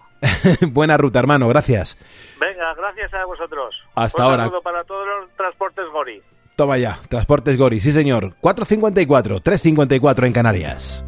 [0.71, 1.97] Buena ruta, hermano, gracias.
[2.39, 3.75] Venga, gracias a vosotros.
[3.95, 4.43] Hasta Un ahora.
[4.45, 6.21] saludo para todos los transportes Gori.
[6.55, 8.33] Toma ya, Transportes Gori, sí señor.
[8.41, 11.05] 454, 354 en Canarias.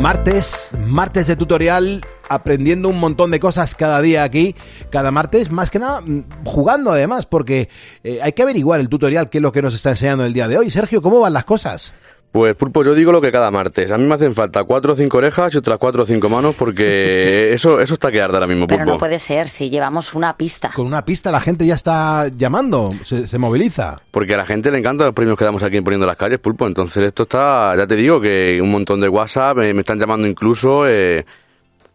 [0.00, 4.54] Martes, martes de tutorial, aprendiendo un montón de cosas cada día aquí,
[4.90, 7.68] cada martes, más que nada mm, jugando además, porque
[8.04, 10.46] eh, hay que averiguar el tutorial qué es lo que nos está enseñando el día
[10.48, 10.70] de hoy.
[10.70, 11.94] Sergio, ¿cómo van las cosas?
[12.32, 13.90] Pues Pulpo, yo digo lo que cada martes.
[13.90, 16.54] A mí me hacen falta cuatro o cinco orejas y otras cuatro o cinco manos
[16.54, 18.92] porque eso, eso está que arde ahora mismo, Pero Pulpo.
[18.92, 20.70] no puede ser si llevamos una pista.
[20.74, 23.96] Con una pista la gente ya está llamando, se, se moviliza.
[24.10, 26.38] Porque a la gente le encantan los premios que damos aquí en Poniendo las Calles,
[26.38, 26.66] Pulpo.
[26.66, 30.28] Entonces esto está, ya te digo, que un montón de WhatsApp, eh, me están llamando
[30.28, 30.86] incluso.
[30.86, 31.24] eh,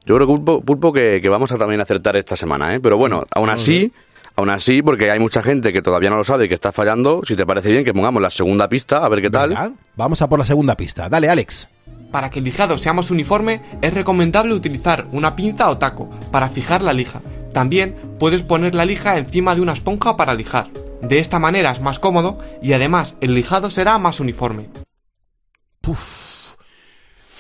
[0.06, 2.80] yo creo, Pulpo, Pulpo que, que vamos a también acertar esta semana, ¿eh?
[2.80, 3.94] Pero bueno, aún así,
[4.36, 7.22] aún así, porque hay mucha gente que todavía no lo sabe y que está fallando,
[7.26, 9.76] si te parece bien que pongamos la segunda pista, a ver qué tal.
[9.96, 11.10] Vamos a por la segunda pista.
[11.10, 11.68] Dale, Alex.
[12.12, 16.50] Para que el lijado sea más uniforme, es recomendable utilizar una pinza o taco para
[16.50, 17.22] fijar la lija.
[17.54, 20.68] También puedes poner la lija encima de una esponja para lijar.
[21.02, 24.70] De esta manera es más cómodo y además el lijado será más uniforme.
[25.82, 26.56] Buf,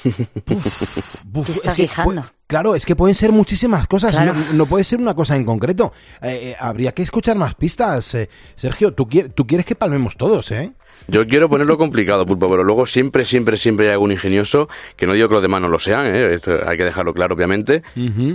[0.03, 0.09] ¿Qué
[1.51, 2.25] estás es que fijando?
[2.51, 4.33] Claro, es que pueden ser muchísimas cosas, Claro.
[4.33, 5.93] no, no puede ser una cosa en concreto.
[6.21, 8.13] Eh, eh, habría que escuchar más pistas.
[8.15, 8.27] eh.
[8.57, 10.73] Sergio, tú, quier- tú quieres que palmemos todos, ¿eh?
[11.07, 15.13] Yo quiero ponerlo complicado, Pulpo, pero luego siempre, siempre, siempre hay algún ingenioso, que no
[15.13, 16.33] digo que los demás no lo sean, ¿eh?
[16.33, 17.83] Esto hay que dejarlo claro, obviamente,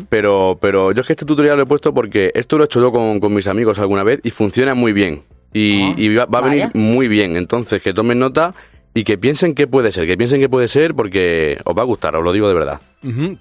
[0.08, 2.80] pero, pero yo es que este tutorial lo he puesto porque esto lo he hecho
[2.80, 5.22] yo con, con mis amigos alguna vez y funciona muy bien.
[5.52, 7.36] Y, y va, va a venir muy bien.
[7.36, 8.52] Entonces, que tomen nota
[8.96, 11.84] y que piensen qué puede ser, que piensen qué puede ser porque os va a
[11.84, 12.80] gustar, os lo digo de verdad.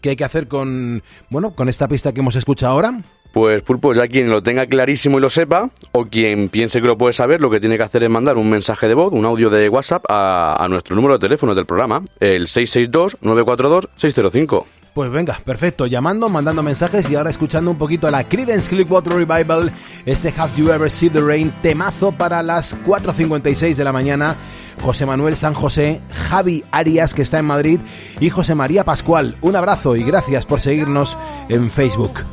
[0.02, 3.00] ¿Qué hay que hacer con, bueno, con esta pista que hemos escuchado ahora?
[3.32, 6.98] Pues Pulpo, ya quien lo tenga clarísimo y lo sepa, o quien piense que lo
[6.98, 9.50] puede saber, lo que tiene que hacer es mandar un mensaje de voz, un audio
[9.50, 14.66] de WhatsApp a, a nuestro número de teléfono del programa, el 662-942-605.
[14.94, 19.14] Pues venga, perfecto, llamando, mandando mensajes y ahora escuchando un poquito a la Creedence Clearwater
[19.14, 19.72] Revival,
[20.06, 24.38] este Have You Ever Seen the Rain, temazo para las 4.56 de la mañana,
[24.82, 27.80] José Manuel San José, Javi Arias, que está en Madrid,
[28.20, 29.36] y José María Pascual.
[29.42, 31.18] Un abrazo y gracias por seguirnos
[31.50, 32.24] en Facebook.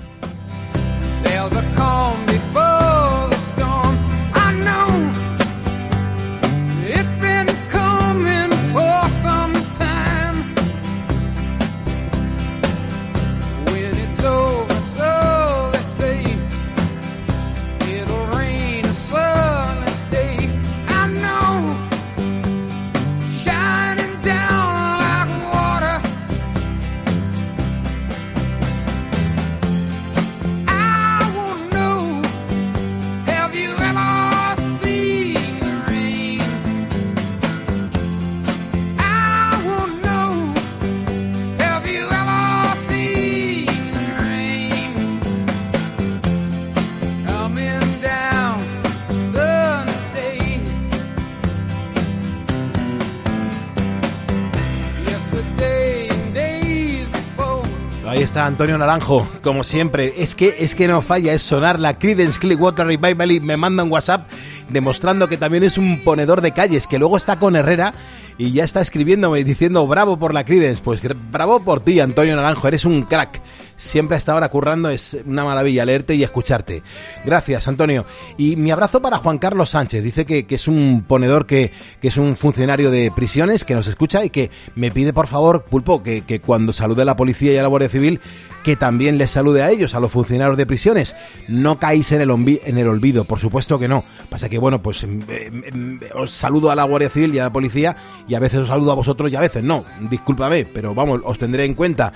[58.46, 60.14] Antonio Naranjo, como siempre.
[60.18, 63.82] Es que, es que no falla, es sonar la Creedence Clearwater Revival y me manda
[63.82, 64.28] un WhatsApp
[64.68, 67.94] demostrando que también es un ponedor de calles, que luego está con Herrera
[68.38, 70.82] y ya está escribiéndome diciendo bravo por la Creedence.
[70.82, 73.40] Pues bravo por ti, Antonio Naranjo, eres un crack.
[73.76, 76.82] Siempre hasta ahora currando es una maravilla leerte y escucharte.
[77.24, 78.04] Gracias, Antonio.
[78.38, 80.04] Y mi abrazo para Juan Carlos Sánchez.
[80.04, 83.88] Dice que, que es un ponedor, que, que es un funcionario de prisiones, que nos
[83.88, 87.52] escucha y que me pide, por favor, Pulpo, que, que cuando salude a la policía
[87.52, 88.20] y a la Guardia Civil,
[88.62, 91.14] que también les salude a ellos, a los funcionarios de prisiones.
[91.48, 92.30] No caéis en el,
[92.64, 94.04] en el olvido, por supuesto que no.
[94.28, 97.44] Pasa que, bueno, pues em, em, em, os saludo a la Guardia Civil y a
[97.44, 97.96] la policía
[98.28, 99.84] y a veces os saludo a vosotros y a veces no.
[100.10, 102.12] Discúlpame, pero vamos, os tendré en cuenta.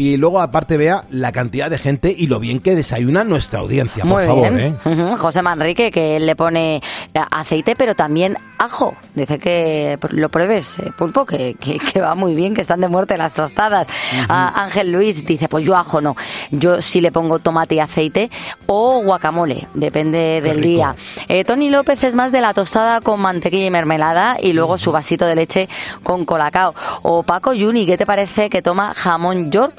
[0.00, 4.04] Y luego, aparte, vea la cantidad de gente y lo bien que desayuna nuestra audiencia,
[4.04, 4.78] por Muy favor, bien.
[4.84, 5.16] ¿eh?
[5.18, 6.80] José Manrique, que él le pone eh,
[7.32, 8.94] aceite, pero también ajo.
[9.16, 12.86] Dice que lo pruebes, eh, pulpo, que, que- que va muy bien, que están de
[12.86, 13.88] muerte las tostadas.
[14.28, 16.16] Ah, Ángel Luis dice, pues yo ajo no.
[16.52, 18.30] Yo sí le pongo tomate y aceite
[18.66, 20.68] o guacamole, depende del rico.
[20.68, 20.94] día.
[21.26, 24.92] Eh, Tony López es más de la tostada con mantequilla y mermelada y luego su
[24.92, 25.68] vasito de leche
[26.04, 26.72] con colacao.
[27.02, 29.74] O Paco Juni, ¿qué te parece que toma jamón York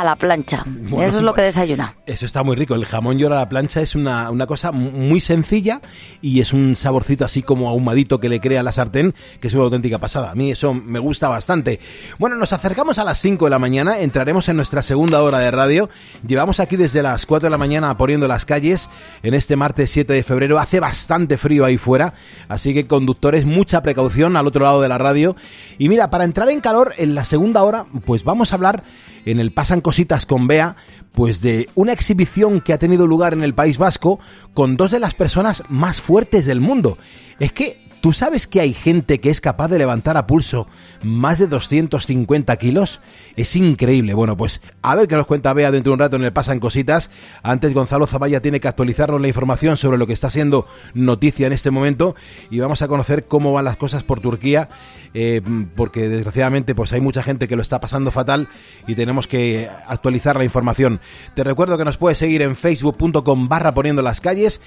[0.00, 0.64] a la plancha.
[0.94, 1.94] Bueno, Eso es lo que desayuna.
[2.06, 2.74] Eso está muy rico.
[2.74, 5.80] El jamón york a la plancha es una, una cosa mu- muy sencilla
[6.20, 9.64] y es un saborcito así como ahumadito que le crea la sartén, que es una
[9.64, 10.30] auténtica pasada.
[10.30, 11.80] A mí eso me gusta bastante.
[12.18, 15.50] Bueno, nos acercamos a las 5 de la mañana, entraremos en nuestra segunda hora de
[15.50, 15.88] radio.
[16.26, 18.88] Llevamos aquí desde las 4 de la mañana poniendo las calles
[19.22, 20.58] en este martes 7 de febrero.
[20.60, 22.14] Hace bastante frío ahí fuera,
[22.48, 25.34] así que conductores, mucha precaución al otro lado de la radio.
[25.78, 28.84] Y mira, para entrar en calor en la segunda hora, pues vamos a hablar
[29.26, 30.76] en el Pasan Cositas con Bea,
[31.12, 34.18] pues de una exhibición que ha tenido lugar en el País Vasco
[34.54, 36.96] con dos de las personas más fuertes del mundo.
[37.38, 40.66] Es que ¿Tú sabes que hay gente que es capaz de levantar a pulso
[41.02, 43.00] más de 250 kilos?
[43.34, 44.12] Es increíble.
[44.12, 46.60] Bueno, pues a ver qué nos cuenta Bea dentro de un rato en el Pasan
[46.60, 47.08] Cositas.
[47.42, 51.54] Antes Gonzalo Zavalla tiene que actualizarnos la información sobre lo que está siendo noticia en
[51.54, 52.14] este momento
[52.50, 54.68] y vamos a conocer cómo van las cosas por Turquía,
[55.14, 55.40] eh,
[55.74, 58.48] porque desgraciadamente pues hay mucha gente que lo está pasando fatal
[58.86, 61.00] y tenemos que actualizar la información.
[61.34, 64.60] Te recuerdo que nos puedes seguir en facebook.com barra poniendo las calles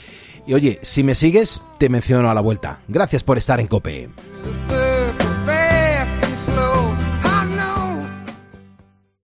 [0.48, 2.80] y oye, si me sigues, te menciono a la vuelta.
[2.88, 4.10] Gracias por estar en Cope.